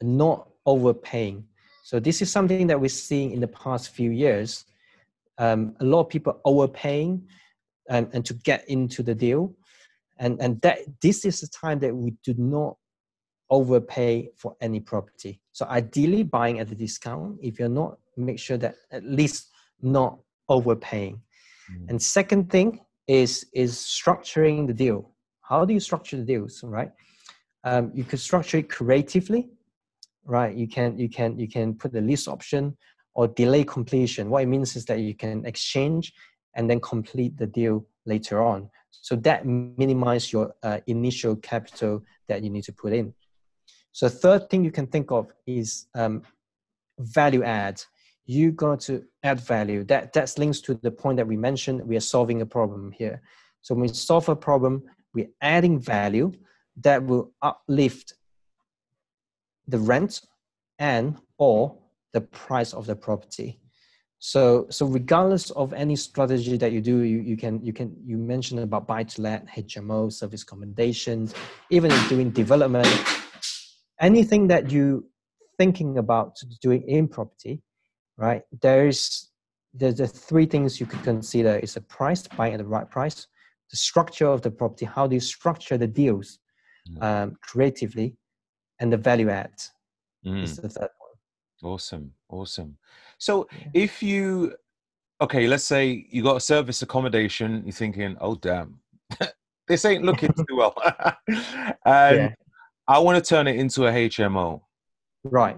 [0.03, 1.45] not overpaying.
[1.83, 4.65] So this is something that we're seeing in the past few years.
[5.39, 7.27] Um, a lot of people overpaying
[7.89, 9.55] and, and to get into the deal.
[10.19, 12.77] And, and that this is the time that we do not
[13.57, 15.33] overpay for any property.
[15.51, 17.37] So ideally buying at a discount.
[17.49, 19.51] If you're not, make sure that at least
[19.81, 20.17] not
[20.49, 21.21] overpaying.
[21.71, 21.89] Mm.
[21.89, 22.69] And second thing
[23.07, 24.99] is is structuring the deal.
[25.49, 26.91] How do you structure the deals, right?
[27.69, 29.41] Um, you could structure it creatively,
[30.25, 30.53] right?
[30.61, 32.63] You can you can you can put the lease option
[33.13, 34.23] or delay completion.
[34.31, 36.05] What it means is that you can exchange
[36.55, 38.59] and then complete the deal later on.
[38.89, 41.93] So that minimize your uh, initial capital
[42.29, 43.13] that you need to put in.
[43.93, 46.23] So third thing you can think of is um,
[46.99, 47.81] value add.
[48.25, 49.83] You got to add value.
[49.83, 51.81] That that links to the point that we mentioned.
[51.87, 53.21] We are solving a problem here.
[53.61, 54.83] So when we solve a problem,
[55.13, 56.31] we're adding value
[56.81, 58.15] that will uplift
[59.67, 60.21] the rent
[60.79, 61.77] and or
[62.13, 63.59] the price of the property.
[64.19, 68.17] So, so regardless of any strategy that you do, you, you can you can you
[68.17, 71.35] mentioned about buy to let, HMO, service accommodations,
[71.69, 72.87] even doing development,
[73.99, 75.05] anything that you
[75.57, 77.61] thinking about doing in property,
[78.17, 78.41] right?
[78.61, 79.29] There's
[79.73, 83.27] there's the three things you could consider is the price, buying at the right price,
[83.71, 86.39] the structure of the property, how do you structure the deals
[86.87, 87.01] mm.
[87.01, 88.15] um, creatively,
[88.79, 89.53] and the value add
[90.25, 90.43] mm.
[90.43, 91.73] is the third one.
[91.73, 92.77] Awesome, awesome.
[93.17, 94.53] So if you,
[95.21, 98.79] okay, let's say you got a service accommodation, you're thinking, oh damn,
[99.67, 100.75] this ain't looking too well,
[101.27, 102.33] and yeah.
[102.87, 104.61] I want to turn it into a HMO.
[105.23, 105.57] Right.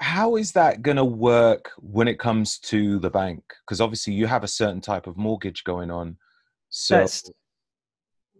[0.00, 3.42] How is that going to work when it comes to the bank?
[3.64, 6.16] Because obviously you have a certain type of mortgage going on.
[6.70, 7.30] So that's,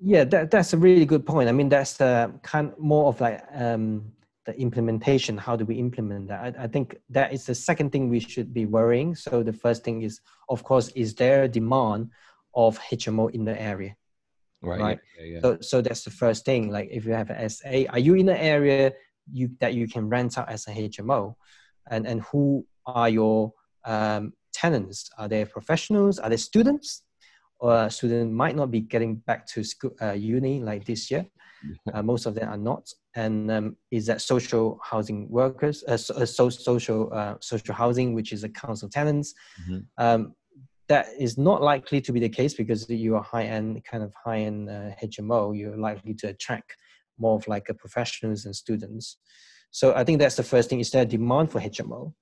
[0.01, 1.49] yeah, that, that's a really good point.
[1.49, 4.13] I mean, that's the kind more of like um,
[4.45, 8.09] the implementation how do we implement that I, I, think that is the second thing
[8.09, 12.11] we should be worrying so the first thing is of course is there demand
[12.55, 13.95] of hmo in the area
[14.63, 14.99] right, right?
[15.19, 15.41] Yeah, yeah.
[15.41, 18.29] so so that's the first thing like if you have an sa are you in
[18.29, 18.93] an area
[19.31, 21.35] you that you can rent out as a hmo
[21.91, 23.53] and and who are your
[23.85, 27.03] um, tenants are they professionals are they students
[27.61, 31.27] or a student might not be getting back to school uh, uni like this year
[31.95, 32.89] uh, most of them are not.
[33.15, 38.15] And um, is that social housing workers, uh, so, uh, so, social uh, social housing,
[38.15, 39.35] which is a council tenants.
[39.63, 39.79] Mm-hmm.
[39.99, 40.35] Um,
[40.93, 44.13] that is not likely to be the case because you are high end, kind of
[44.25, 45.49] high end HMO.
[45.49, 46.77] Uh, you're likely to attract
[47.19, 49.17] more of like a professionals and students.
[49.71, 50.81] So I think that's the first thing.
[50.81, 52.13] Is there demand for HMO?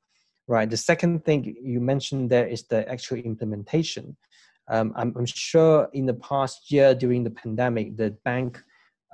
[0.47, 0.71] Right.
[0.71, 4.17] The second thing you mentioned there is the actual implementation.
[4.69, 8.63] Um, I'm, I'm, sure in the past year during the pandemic, the bank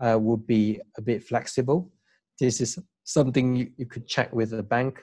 [0.03, 1.91] uh, would be a bit flexible.
[2.39, 5.03] This is something you, you could check with the bank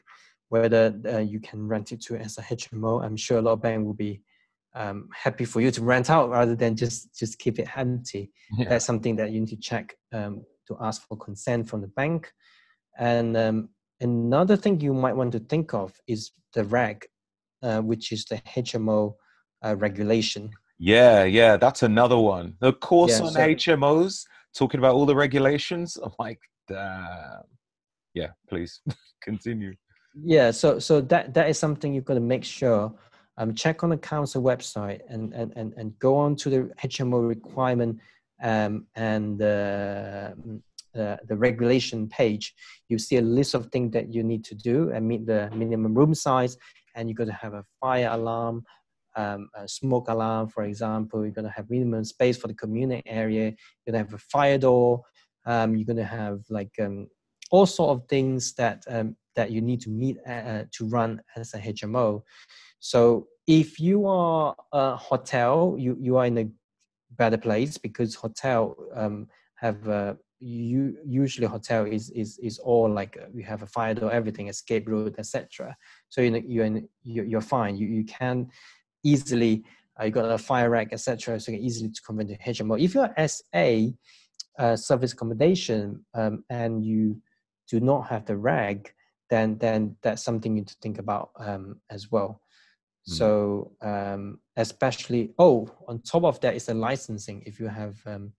[0.50, 3.04] whether uh, you can rent it to as a HMO.
[3.04, 4.22] I'm sure a lot of bank will be
[4.76, 8.32] um, happy for you to rent out rather than just just keep it empty.
[8.58, 8.70] Yeah.
[8.70, 12.32] That's something that you need to check um, to ask for consent from the bank.
[13.00, 13.70] And um,
[14.00, 17.04] another thing you might want to think of is the reg,
[17.64, 19.16] uh, which is the HMO
[19.66, 20.52] uh, regulation.
[20.78, 22.56] Yeah, yeah, that's another one.
[22.60, 24.24] The course yeah, on so, HMOs
[24.56, 25.98] talking about all the regulations.
[26.04, 27.42] I'm like, damn.
[28.14, 28.82] Yeah, please
[29.24, 29.74] continue.
[30.16, 32.94] Yeah, so so that that is something you've got to make sure.
[33.38, 37.28] Um, check on the council website and and and, and go on to the HMO
[37.28, 38.00] requirement
[38.44, 40.32] um, and uh,
[40.98, 42.54] uh, the regulation page.
[42.90, 45.96] You see a list of things that you need to do and meet the minimum
[45.96, 46.58] room size,
[46.96, 48.64] and you're going to have a fire alarm,
[49.16, 51.24] um, a smoke alarm, for example.
[51.24, 53.46] You're going to have minimum space for the community area.
[53.46, 55.02] You're going to have a fire door.
[55.46, 57.08] Um, you're going to have like um,
[57.50, 61.22] all sort of things that um, that you need to meet uh, uh to run
[61.36, 62.22] as a HMO.
[62.84, 66.48] So if you are a hotel, you you are in a
[67.12, 73.16] better place because hotel um, have uh, you usually hotel is is is all like
[73.16, 75.78] uh, you have a fire door, everything, escape route, etc.
[76.10, 77.78] So you know, you're in, you're fine.
[77.78, 78.50] You you can
[79.02, 79.64] easily
[79.98, 81.40] uh, you got a fire rack, etc.
[81.40, 82.84] So you can easily to convert to HMO.
[82.84, 83.68] If you're SA
[84.60, 87.22] uh, service accommodation um, and you
[87.70, 88.94] do not have the rag,
[89.30, 92.43] then then that's something you need to think about um, as well.
[93.10, 93.14] Mm.
[93.14, 97.44] So um, especially, oh, on top of that is the licensing.
[97.46, 98.32] If you have um,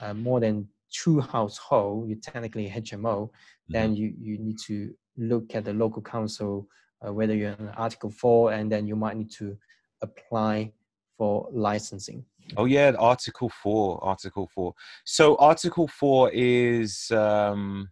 [0.00, 3.72] uh, more than two household, you technically HMO, mm-hmm.
[3.72, 6.66] then you, you need to look at the local council,
[7.06, 9.56] uh, whether you're in Article 4, and then you might need to
[10.02, 10.72] apply
[11.16, 12.24] for licensing.
[12.56, 14.74] Oh yeah, Article 4, Article 4.
[15.04, 17.88] So Article 4 is, um,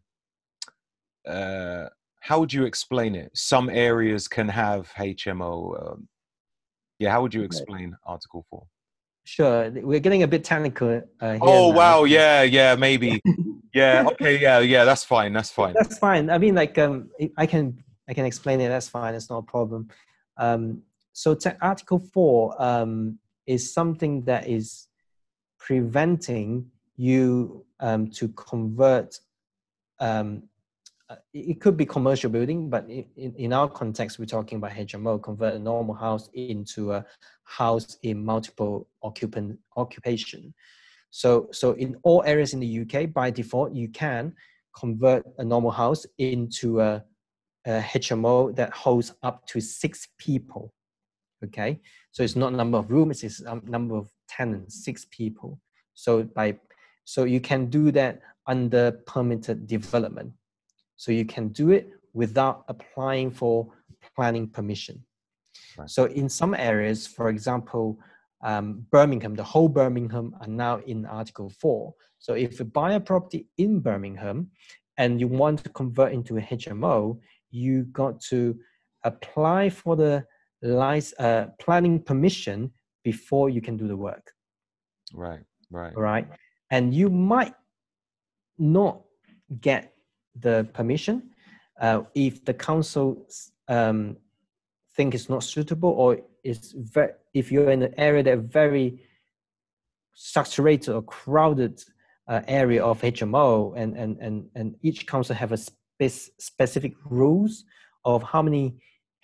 [1.27, 1.89] uh,
[2.29, 3.31] how would you explain it?
[3.35, 5.93] Some areas can have HMO.
[5.93, 6.09] Um,
[6.99, 8.67] yeah, how would you explain Article 4?
[9.25, 11.01] Sure, we're getting a bit technical.
[11.23, 11.77] Uh, oh now.
[11.77, 13.23] wow, yeah, yeah, maybe,
[13.75, 15.73] yeah, okay, yeah, yeah, that's fine, that's fine.
[15.73, 16.29] That's fine.
[16.29, 17.09] I mean, like, um,
[17.39, 18.69] I can, I can explain it.
[18.69, 19.15] That's fine.
[19.15, 19.89] It's not a problem.
[20.37, 20.83] Um,
[21.15, 24.87] so, Article Four um, is something that is
[25.59, 29.19] preventing you um, to convert
[29.99, 30.43] um,
[31.11, 35.23] uh, it could be commercial building, but in, in our context, we're talking about HMO,
[35.23, 37.05] convert a normal house into a
[37.45, 40.53] house in multiple occupant occupation.
[41.11, 44.35] So, so in all areas in the UK, by default, you can
[44.79, 47.03] convert a normal house into a,
[47.67, 50.75] a HMO that holds up to six people.
[51.45, 51.81] Okay,
[52.11, 55.61] so it's not number of rooms; it's a number of tenants, six people.
[55.95, 56.59] So by
[57.05, 60.33] so you can do that under permitted development.
[60.99, 63.69] So you can do it without applying for
[64.15, 65.03] planning permission.
[65.79, 65.89] Right.
[65.89, 67.99] So in some areas, for example,
[68.43, 71.95] um, Birmingham, the whole Birmingham are now in Article 4.
[72.19, 74.51] So if you buy a property in Birmingham
[74.97, 77.19] and you want to convert into a HMO,
[77.51, 78.59] you got to
[79.05, 80.25] apply for the
[81.21, 82.73] uh, planning permission
[83.05, 84.33] before you can do the work.
[85.15, 85.97] Right, right.
[85.97, 86.29] Right.
[86.73, 87.55] And you might
[88.59, 89.03] not
[89.61, 89.95] get
[90.41, 91.31] the permission.
[91.81, 93.27] Uh, if the council
[93.69, 94.17] um,
[94.97, 99.01] think it's not suitable or is very, if you're in an area that very
[100.15, 101.83] saturated or crowded
[102.27, 107.65] uh, area of HMO and, and, and, and each council have a spe- specific rules
[108.05, 108.77] of how many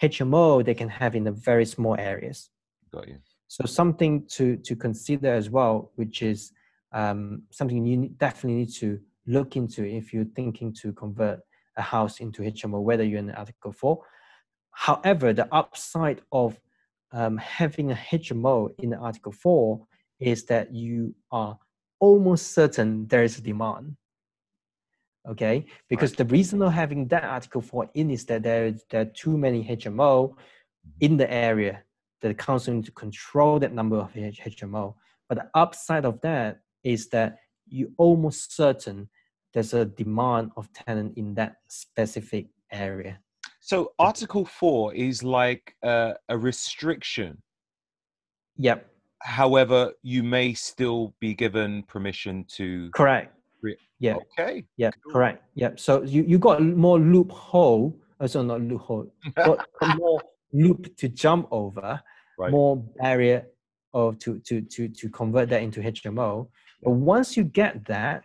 [0.02, 2.50] HMO they can have in the very small areas.
[2.92, 3.18] Got you.
[3.48, 6.52] So something to, to consider as well, which is
[6.92, 11.40] um, something you definitely need to look into if you're thinking to convert
[11.76, 13.98] a house into HMO, whether you're in Article 4.
[14.70, 16.58] However, the upside of
[17.12, 19.86] um, having a HMO in Article 4
[20.20, 21.58] is that you are
[22.00, 23.96] almost certain there is a demand.
[25.26, 26.18] Okay, because right.
[26.18, 29.64] the reason of having that Article 4 in is that there, there are too many
[29.64, 30.34] HMO
[31.00, 31.82] in the area
[32.20, 34.94] that the council need to control that number of HMO.
[35.28, 39.08] But the upside of that is that you're almost certain
[39.54, 43.18] there's a demand of tenant in that specific area.
[43.60, 47.40] So Article Four is like a restriction.
[48.58, 48.90] Yep.
[49.22, 52.90] However, you may still be given permission to.
[52.90, 53.34] Correct.
[53.62, 54.16] Re- yeah.
[54.16, 54.64] Okay.
[54.76, 54.90] Yeah.
[55.02, 55.12] Cool.
[55.12, 55.44] Correct.
[55.54, 55.80] Yep.
[55.80, 57.96] So you you got more loophole.
[58.20, 59.10] Uh, also, not loophole.
[59.36, 60.20] got more
[60.52, 62.00] loop to jump over.
[62.38, 62.50] Right.
[62.50, 63.46] More barrier
[63.94, 66.48] of to to to to convert that into HMO.
[66.82, 68.24] But once you get that,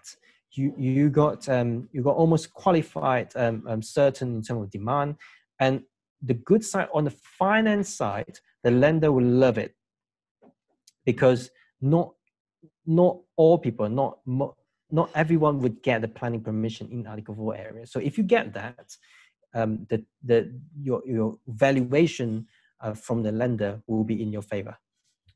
[0.51, 5.15] you you got um, you got almost qualified um, um, certain in terms of demand,
[5.59, 5.81] and
[6.21, 9.75] the good side on the finance side, the lender will love it
[11.05, 11.49] because
[11.81, 12.13] not
[12.85, 14.19] not all people, not
[14.91, 17.85] not everyone would get the planning permission in Article 4 area.
[17.85, 18.95] So if you get that,
[19.53, 22.47] um, the the your your valuation
[22.81, 24.75] uh, from the lender will be in your favor.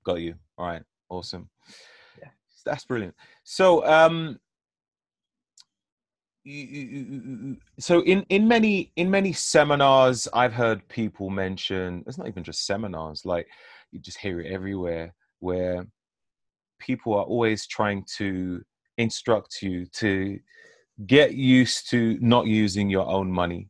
[0.03, 0.36] Got you.
[0.57, 0.84] All right.
[1.09, 1.49] Awesome.
[2.20, 2.30] Yeah.
[2.66, 3.16] That's brilliant.
[3.43, 4.39] So um
[7.79, 12.65] so in in many in many seminars i've heard people mention it's not even just
[12.65, 13.47] seminars like
[13.91, 15.85] you just hear it everywhere where
[16.79, 18.61] people are always trying to
[18.97, 20.39] instruct you to
[21.05, 23.69] get used to not using your own money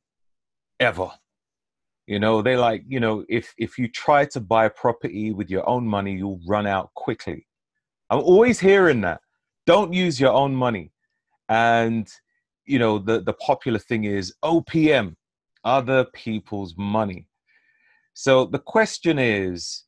[0.79, 1.09] ever.
[2.07, 5.49] You know they like you know if if you try to buy a property with
[5.49, 7.47] your own money you'll run out quickly.
[8.09, 9.21] I'm always hearing that.
[9.65, 10.91] Don't use your own money.
[11.47, 12.09] And
[12.65, 15.15] you know the the popular thing is opm
[15.63, 17.27] other people's money.
[18.13, 19.83] So the question is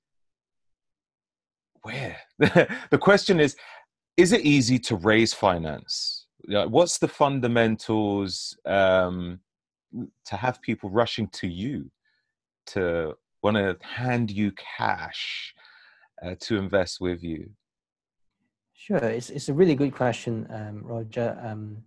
[1.81, 2.17] where?
[2.39, 3.55] The question is
[4.17, 6.27] is it easy to raise finance?
[6.47, 9.39] What's the fundamentals um,
[10.25, 11.91] to have people rushing to you
[12.67, 13.13] to
[13.43, 15.53] want to hand you cash
[16.23, 17.49] uh, to invest with you?
[18.73, 21.37] Sure it's, it's a really good question um, roger.
[21.41, 21.83] Um,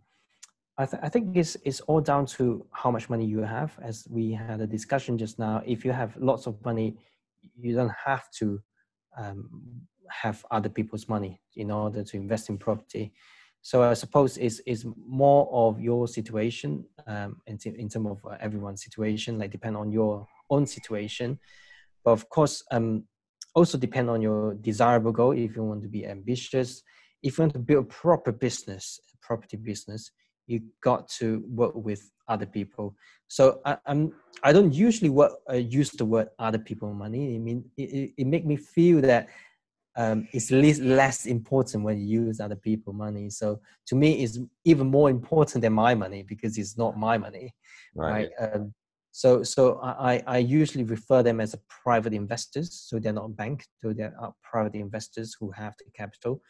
[0.79, 3.77] I, th- I think it's, it's all down to how much money you have.
[3.83, 6.97] As we had a discussion just now, if you have lots of money,
[7.59, 8.61] you don't have to
[9.17, 9.51] um,
[10.09, 13.13] have other people's money in order to invest in property.
[13.61, 18.37] So I suppose it's, it's more of your situation um, in, in terms of uh,
[18.41, 21.41] everyone's situation, like depend on your own situation.
[22.05, 23.03] But of course, um,
[23.53, 25.33] also depend on your desirable goal.
[25.33, 26.83] If you want to be ambitious,
[27.21, 30.13] if you want to build a proper business, property business,
[30.49, 32.97] you got to work with other people.
[33.29, 37.37] So I, I'm I don't usually work, uh, use the word other people money.
[37.37, 39.29] I mean, it, it, it make me feel that
[39.97, 43.31] um, it's less, less important when you use other people money.
[43.31, 47.53] So to me, it's even more important than my money because it's not my money,
[47.95, 48.31] right?
[48.41, 48.53] right?
[48.55, 48.75] Um,
[49.11, 52.73] so so I, I usually refer them as a private investors.
[52.89, 56.41] So they're not bank, so they're private investors who have the capital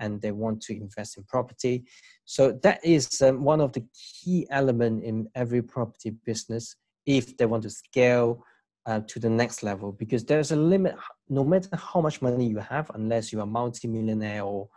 [0.00, 1.84] and they want to invest in property.
[2.24, 6.74] So that is um, one of the key element in every property business
[7.06, 8.44] if they want to scale
[8.86, 10.96] uh, to the next level because there's a limit
[11.28, 14.68] no matter how much money you have unless you're a multi-millionaire or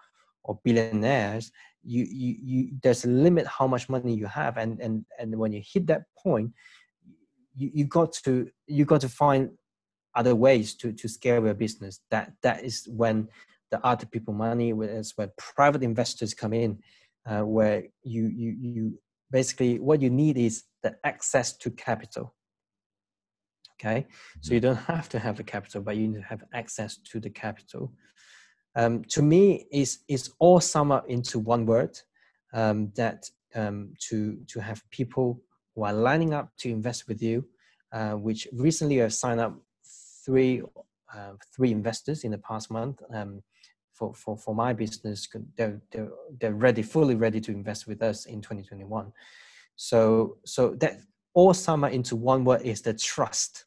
[0.43, 1.51] or billionaires
[1.83, 5.53] you, you you there's a limit how much money you have and and and when
[5.53, 6.51] you hit that point
[7.55, 9.49] you, you got to you got to find
[10.15, 13.27] other ways to to scale your business that that is when
[13.73, 16.71] the other people money is where private investors come in
[17.29, 18.99] uh, where you you you
[19.31, 22.35] basically what you need is the access to capital.
[23.75, 24.05] Okay?
[24.41, 27.19] So you don't have to have the capital but you need to have access to
[27.19, 27.83] the capital.
[28.75, 31.93] Um, to me is is all sum up into one word
[32.53, 33.19] um, that
[33.55, 35.41] um, to to have people
[35.73, 37.37] who are lining up to invest with you
[37.97, 39.53] uh, which recently I've signed up
[40.25, 40.61] three
[41.15, 42.97] uh, three investors in the past month.
[43.13, 43.41] Um,
[43.93, 48.25] for, for, for my business they're, they're, they're ready fully ready to invest with us
[48.25, 49.11] in 2021
[49.75, 50.99] so so that
[51.33, 53.65] all sum up into one word is the trust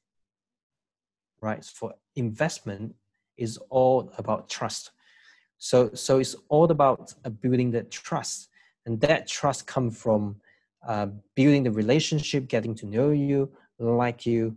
[1.41, 1.65] right?
[1.65, 2.95] For investment
[3.37, 4.93] is all about trust.
[5.59, 8.49] So, so it's all about uh, building that trust,
[8.85, 10.37] and that trust come from
[10.87, 14.57] uh, building the relationship, getting to know you, like you,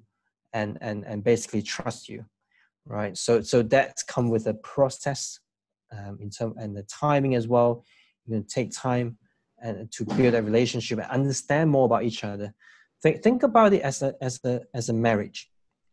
[0.53, 2.25] and and and basically trust you,
[2.85, 3.17] right?
[3.17, 5.39] So, so that's come with a process,
[5.91, 7.83] um, in term and the timing as well.
[8.25, 9.17] You know, take time
[9.61, 12.53] and to build a relationship and understand more about each other.
[13.01, 15.49] Think think about it as a as a as a marriage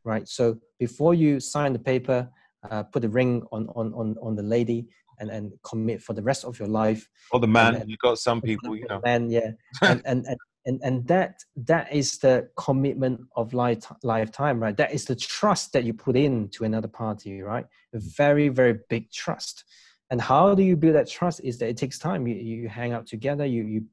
[0.07, 0.27] right?
[0.27, 2.31] So before you sign the paper,
[2.71, 4.87] uh, put a ring on, on, on, on the lady
[5.19, 7.07] and, and commit for the rest of your life.
[7.33, 9.01] Or the man, you got some people, you know.
[9.05, 9.51] Man, yeah.
[9.83, 14.77] and, and, and, and, and that, that is the commitment of life, lifetime, right?
[14.77, 17.65] That is the trust that you put in to another party, right?
[17.95, 19.65] A very, very big trust.
[20.11, 22.27] And how do you build that trust is that it takes time.
[22.27, 23.85] You, you hang out together, you, you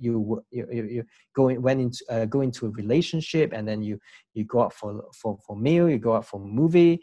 [0.00, 1.04] you you, you
[1.34, 3.98] go in, went into uh, go into a relationship and then you
[4.32, 7.00] you go out for for for meal you go out for movie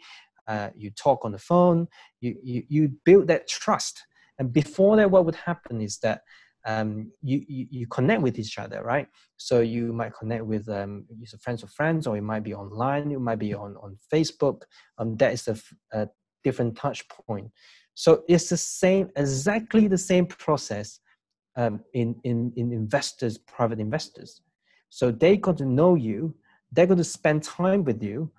[0.48, 1.86] uh, you talk on the phone
[2.20, 4.06] you, you you build that trust
[4.38, 6.22] and before that what would happen is that
[6.66, 11.06] um, you, you, you connect with each other right so you might connect with um,
[11.40, 14.62] friends of friends or it might be online it might be on on facebook
[14.98, 15.56] um, that is a,
[15.92, 16.08] a
[16.44, 17.50] different touch point
[17.94, 21.00] so it's the same exactly the same process
[21.56, 24.42] um, in, in, in investors, private investors.
[24.90, 26.34] So they got to know you,
[26.72, 28.30] they're going to spend time with you,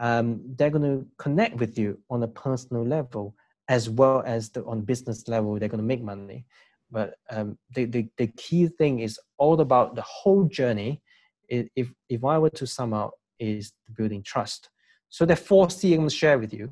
[0.00, 3.34] um, they're going to connect with you on a personal level
[3.68, 6.44] as well as the, on business level, they're going to make money.
[6.90, 11.02] But um, the, the, the key thing is all about the whole journey.
[11.48, 14.70] If, if I were to sum up, is building trust.
[15.08, 16.70] So are four C I'm going to share with you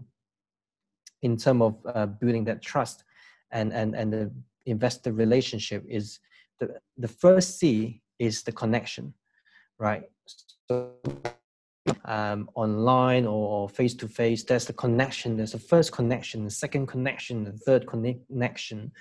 [1.22, 3.04] in terms of uh, building that trust
[3.50, 4.32] and, and, and the
[4.66, 6.20] investor relationship is
[6.60, 9.12] the, the first C is the connection,
[9.78, 10.04] right?
[10.68, 10.92] So
[12.04, 15.36] um, online or face to face, there's the connection.
[15.36, 18.92] There's the first connection, the second connection, the third connection.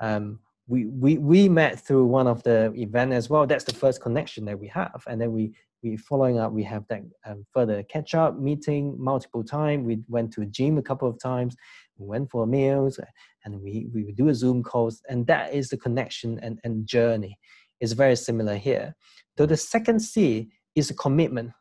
[0.00, 3.46] Um, we, we, we met through one of the event as well.
[3.46, 5.02] That's the first connection that we have.
[5.06, 9.44] And then we, we following up, we have that um, further catch up meeting multiple
[9.44, 9.86] times.
[9.86, 11.56] We went to a gym a couple of times
[11.98, 12.98] we went for meals
[13.44, 17.38] and we, we do a Zoom calls, and that is the connection and, and journey.
[17.80, 18.94] It's very similar here.
[19.36, 21.52] So the second C is a commitment.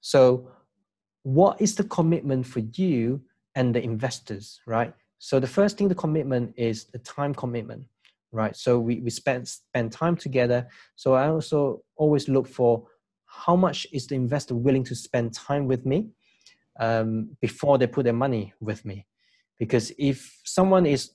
[0.00, 0.50] So
[1.22, 3.22] what is the commitment for you
[3.54, 4.94] and the investors, right?
[5.18, 7.84] So the first thing, the commitment is the time commitment,
[8.32, 8.56] right?
[8.56, 10.68] So we, we spend spend time together.
[10.96, 12.86] So I also always look for
[13.26, 16.08] how much is the investor willing to spend time with me
[16.78, 19.06] um, before they put their money with me
[19.58, 21.12] because if someone is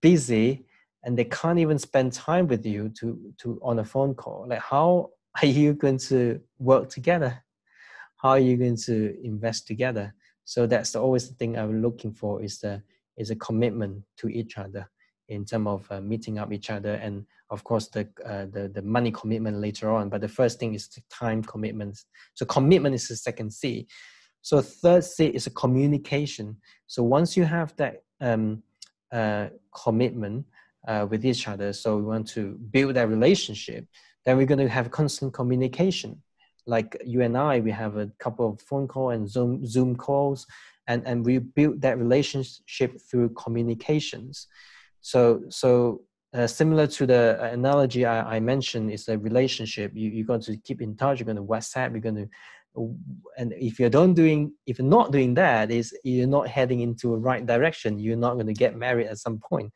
[0.00, 0.64] busy
[1.04, 4.60] and they can't even spend time with you to to on a phone call like
[4.60, 5.10] how
[5.42, 7.44] are you going to work together
[8.16, 10.14] how are you going to invest together
[10.48, 12.82] So that's always the thing I'm looking for is the
[13.16, 14.88] is a commitment to each other
[15.28, 18.82] in terms of uh, meeting up each other and of course the, uh, the the
[18.82, 20.08] money commitment later on.
[20.08, 22.04] But the first thing is the time commitment
[22.34, 23.86] so commitment is the second c.
[24.42, 26.56] So third c is a communication.
[26.86, 28.62] So once you have that um,
[29.12, 30.46] uh, commitment
[30.86, 33.86] uh, with each other so we want to build that relationship
[34.24, 36.22] then we're going to have constant communication.
[36.68, 40.46] Like you and i we have a couple of phone call and zoom zoom calls
[40.88, 44.48] and and we build that relationship through communications
[45.06, 46.00] so, so
[46.34, 49.92] uh, similar to the analogy I, I, mentioned is a relationship.
[49.94, 51.20] You, you're going to keep in touch.
[51.20, 51.92] You're going to WhatsApp.
[51.92, 52.28] You're going to,
[53.38, 57.14] and if you don't doing, if you're not doing that, is you're not heading into
[57.14, 58.00] a right direction.
[58.00, 59.72] You're not going to get married at some point.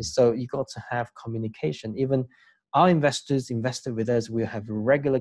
[0.00, 1.96] So you got to have communication.
[1.96, 2.26] Even
[2.74, 4.28] our investors invested with us.
[4.28, 5.20] We have regular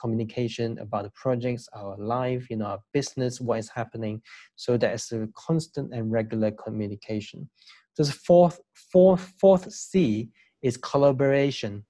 [0.00, 4.22] communication about the projects, our life, you know, our business, what is happening.
[4.54, 7.50] So there's a constant and regular communication.
[7.96, 10.30] The fourth, fourth, fourth C
[10.62, 11.84] is collaboration.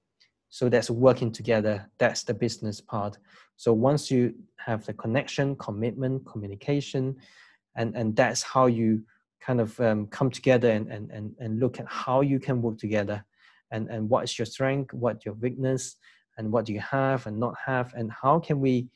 [0.49, 1.89] So that's working together.
[1.97, 3.17] That's the business part.
[3.57, 7.15] So once you have the connection, commitment, communication,
[7.75, 9.03] and, and that's how you
[9.41, 12.77] kind of um, come together and, and, and, and look at how you can work
[12.77, 13.23] together
[13.71, 15.97] and, and what is your strength, what your weakness,
[16.37, 18.87] and what do you have and not have, and how can we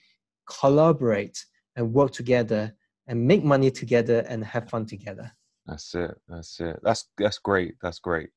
[0.47, 1.45] collaborate
[1.75, 2.73] and work together
[3.07, 5.31] and make money together and have fun together.
[5.69, 6.19] That's it.
[6.27, 6.79] That's it.
[6.81, 7.75] That's that's great.
[7.81, 8.29] That's great.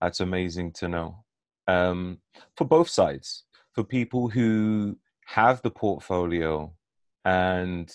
[0.00, 1.24] That's amazing to know.
[1.66, 2.18] Um,
[2.56, 6.72] for both sides, for people who have the portfolio
[7.24, 7.92] and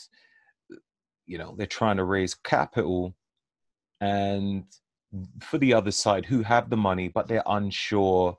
[1.25, 3.15] you know they're trying to raise capital,
[4.01, 4.65] and
[5.41, 8.35] for the other side who have the money but they're unsure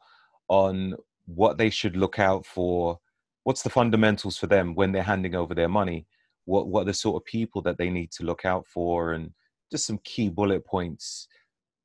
[0.48, 0.94] on
[1.26, 2.98] what they should look out for.
[3.44, 6.06] What's the fundamentals for them when they're handing over their money?
[6.44, 9.32] What what are the sort of people that they need to look out for and
[9.70, 11.28] just some key bullet points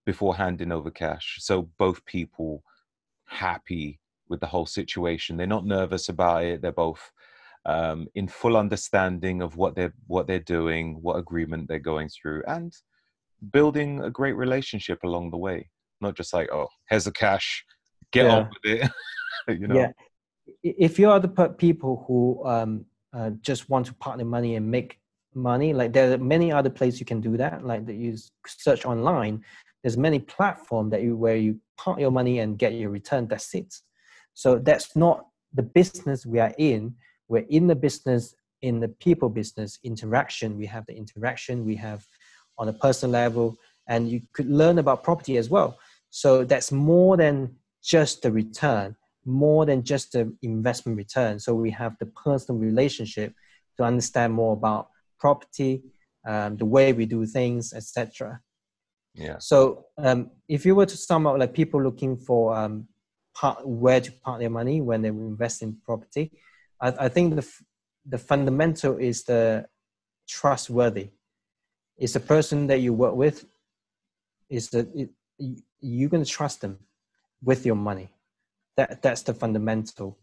[0.05, 1.37] before handing over cash.
[1.39, 2.63] So both people
[3.27, 5.37] happy with the whole situation.
[5.37, 6.61] They're not nervous about it.
[6.61, 7.11] They're both
[7.65, 12.43] um, in full understanding of what they're what they're doing, what agreement they're going through,
[12.47, 12.73] and
[13.51, 15.69] building a great relationship along the way.
[16.01, 17.65] Not just like, oh, here's the cash,
[18.11, 18.35] get yeah.
[18.35, 18.91] on with it.
[19.59, 19.75] you know.
[19.75, 19.91] Yeah.
[20.63, 24.98] If you are the people who um, uh, just want to partner money and make
[25.33, 28.85] money like there are many other places you can do that like that you search
[28.85, 29.43] online.
[29.83, 33.27] There's many platform that you where you park your money and get your return.
[33.27, 33.73] That's it.
[34.33, 36.95] So that's not the business we are in.
[37.27, 40.57] We're in the business in the people business interaction.
[40.57, 42.05] We have the interaction we have
[42.57, 43.55] on a personal level
[43.87, 45.77] and you could learn about property as well.
[46.09, 48.95] So that's more than just the return
[49.25, 51.39] more than just the investment return.
[51.39, 53.33] So we have the personal relationship
[53.77, 54.89] to understand more about
[55.19, 55.83] property,
[56.27, 58.41] um, the way we do things, etc.
[59.13, 59.37] Yeah.
[59.39, 62.87] So um, if you were to sum up like people looking for um,
[63.35, 66.31] part, where to park their money when they invest in property,
[66.81, 67.47] I, I think the
[68.05, 69.67] the fundamental is the
[70.27, 71.09] trustworthy.
[71.97, 73.45] It's the person that you work with.
[74.49, 75.09] Is that it,
[75.79, 76.79] you're going to trust them
[77.43, 78.09] with your money.
[78.77, 80.17] That that's the fundamental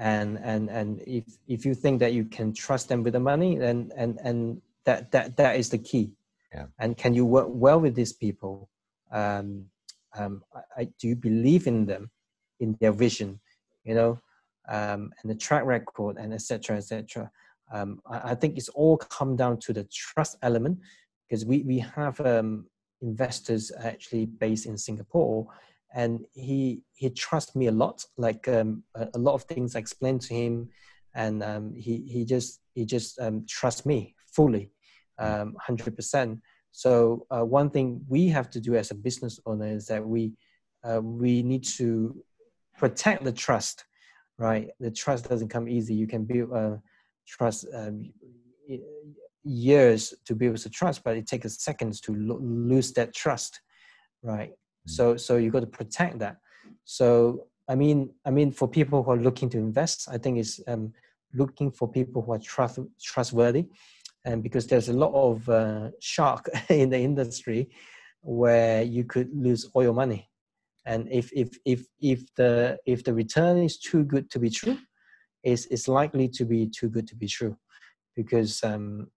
[0.00, 3.58] and and and if if you think that you can trust them with the money
[3.58, 6.10] then and and that that that is the key
[6.54, 6.64] yeah.
[6.78, 8.68] and can you work well with these people
[9.12, 9.66] um,
[10.16, 10.42] um,
[10.76, 12.10] I, do you believe in them
[12.60, 13.40] in their vision
[13.84, 14.18] you know
[14.70, 17.30] um, and the track record and etc etc
[17.70, 20.78] um, I, I, think it's all come down to the trust element
[21.28, 22.64] because we we have um,
[23.02, 25.46] investors actually based in singapore
[25.94, 29.78] and he he trusts me a lot like um, a, a, lot of things i
[29.78, 30.68] explained to him
[31.14, 34.70] and um, he he just he just um, trusts me fully
[35.20, 36.42] 100% um,
[36.72, 40.32] so uh, one thing we have to do as a business owner is that we
[40.84, 42.16] uh, we need to
[42.78, 43.84] protect the trust
[44.40, 44.70] right?
[44.80, 45.94] The trust doesn't come easy.
[45.94, 46.76] You can build uh,
[47.28, 48.10] trust um,
[49.44, 53.60] years to build a trust but it takes seconds to lo- lose that trust
[54.22, 54.52] right.
[54.86, 56.36] So so you got to protect that.
[56.84, 60.60] So I mean I mean for people who are looking to invest, I think it's
[60.66, 60.92] um,
[61.34, 63.66] looking for people who are trust trustworthy,
[64.24, 67.68] and because there's a lot of uh, shark in the industry
[68.22, 70.28] where you could lose all your money,
[70.84, 74.78] and if if if if the if the return is too good to be true,
[75.42, 77.56] it's it's likely to be too good to be true,
[78.16, 79.08] because um,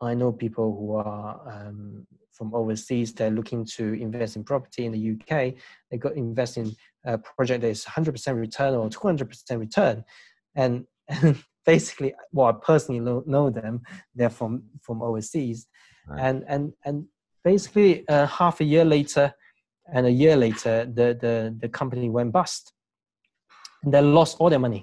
[0.00, 2.06] I know people who are um,
[2.40, 5.52] from overseas, they're looking to invest in property in the UK.
[5.90, 10.02] They got invest in a project that is 100% return or 200% return,
[10.56, 11.36] and, and
[11.66, 13.82] basically, well, I personally know, know them.
[14.14, 15.66] They're from from overseas,
[16.08, 16.20] Right.
[16.26, 17.04] and and and
[17.44, 19.34] basically, uh, half a year later,
[19.94, 22.72] and a year later, the the the company went bust.
[23.82, 24.82] And they lost all their money,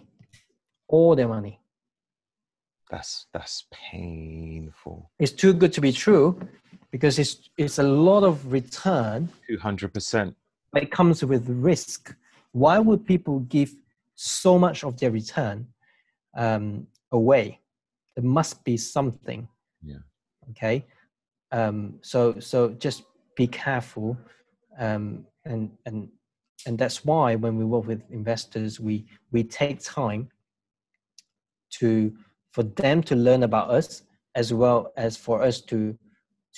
[0.88, 1.60] all their money.
[2.92, 5.12] That's that's painful.
[5.20, 6.40] It's too good to be true,
[6.92, 10.36] because it's it's a lot of return Two hundred percent.
[10.72, 12.16] but it comes with risk.
[12.52, 13.76] Why would people give
[14.16, 15.68] so much of their return
[16.36, 17.60] um, away?
[18.16, 19.48] There must be something.
[19.84, 19.98] Yeah.
[20.52, 20.86] Okay.
[21.52, 23.04] Um, so so just
[23.36, 24.18] be careful,
[24.80, 26.10] um, and and
[26.66, 30.30] and that's why when we work with investors, we we take time
[31.80, 32.14] to
[32.52, 34.04] for them to learn about us
[34.36, 35.98] as well as for us to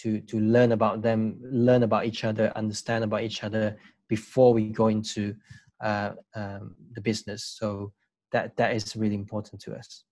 [0.02, 3.78] to to learn about them, learn about each other, understand about each other
[4.08, 5.36] before we go into
[5.82, 7.44] uh, um, the business.
[7.60, 7.92] So
[8.32, 10.04] that that is really important to us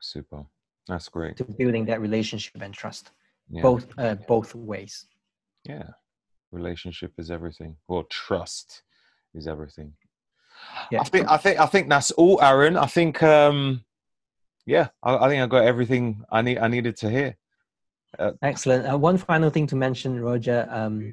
[0.00, 0.44] Super.
[0.88, 1.36] That's great.
[1.36, 3.10] to building that relationship and trust
[3.50, 3.62] Yeah.
[3.62, 5.06] both uh, both ways.
[5.68, 5.88] Yeah.
[6.52, 7.76] Relationship is everything.
[7.88, 8.82] Or trust
[9.34, 9.92] is everything.
[10.90, 11.00] Yeah.
[11.00, 12.76] I think I think I think that's all, Aaron.
[12.76, 13.84] I think um
[14.64, 17.36] yeah, I, I think I got everything I need I needed to hear.
[18.42, 18.90] Excellent.
[18.90, 20.66] Uh, one final thing to mention, Roger.
[20.70, 21.12] Um,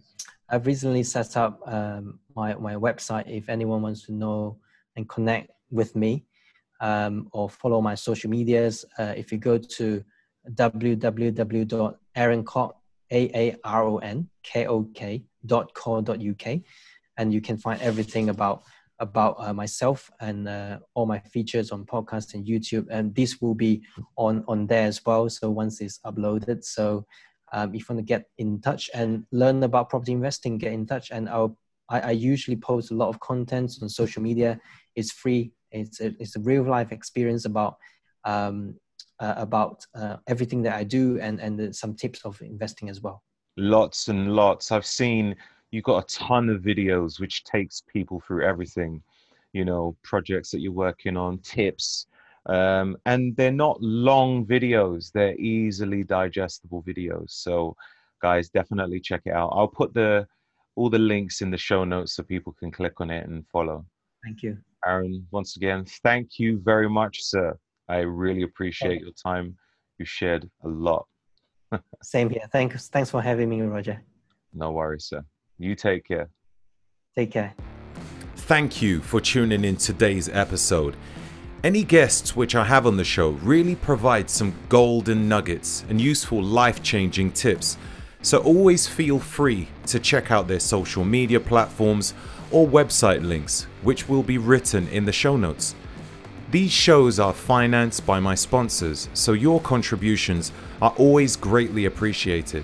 [0.50, 3.28] I've recently set up um, my my website.
[3.28, 4.58] If anyone wants to know
[4.96, 6.26] and connect with me,
[6.80, 10.04] um, or follow my social medias, uh, if you go to
[10.52, 12.74] www.aaronkok
[13.12, 16.60] a a r o n k o k dot co dot uk,
[17.18, 18.64] and you can find everything about
[19.04, 22.88] about uh, myself and uh, all my features on podcast and YouTube.
[22.90, 23.84] And this will be
[24.16, 25.30] on on there as well.
[25.30, 27.06] So once it's uploaded, so
[27.54, 30.86] um, if you want to get in touch and learn about property investing, get in
[30.86, 31.12] touch.
[31.12, 31.56] And I'll,
[31.88, 34.60] I, I usually post a lot of content on social media.
[34.96, 35.52] It's free.
[35.72, 37.78] It's a, it's a real life experience about
[38.26, 38.76] um,
[39.20, 43.02] uh, about uh, everything that I do and and uh, some tips of investing as
[43.02, 43.24] well.
[43.58, 44.72] Lots and lots.
[44.72, 45.36] I've seen
[45.74, 49.02] you've got a ton of videos which takes people through everything,
[49.54, 52.06] you know, projects that you're working on, tips.
[52.46, 57.32] Um, and they're not long videos, they're easily digestible videos.
[57.32, 57.76] So
[58.22, 59.52] guys, definitely check it out.
[59.56, 60.28] I'll put the
[60.76, 63.86] all the links in the show notes so people can click on it and follow.
[64.24, 64.58] Thank you.
[64.86, 67.58] Aaron, once again, thank you very much, sir.
[67.90, 69.56] I really appreciate your time.
[69.98, 71.06] You shared a lot.
[72.04, 72.48] Same here.
[72.52, 72.90] Thanks.
[72.90, 74.02] Thanks for having me, Roger.
[74.54, 75.24] No worries, sir.
[75.58, 76.30] You take care.
[77.16, 77.54] Take care.
[78.36, 80.96] Thank you for tuning in today's episode.
[81.64, 86.44] Any guests which I have on the show really provide some golden nuggets and useful
[86.44, 87.78] life changing tips.
[88.22, 92.14] So always feel free to check out their social media platforms
[92.52, 95.76] or website links, which will be written in the show notes.
[96.52, 100.52] These shows are financed by my sponsors, so your contributions
[100.82, 102.64] are always greatly appreciated.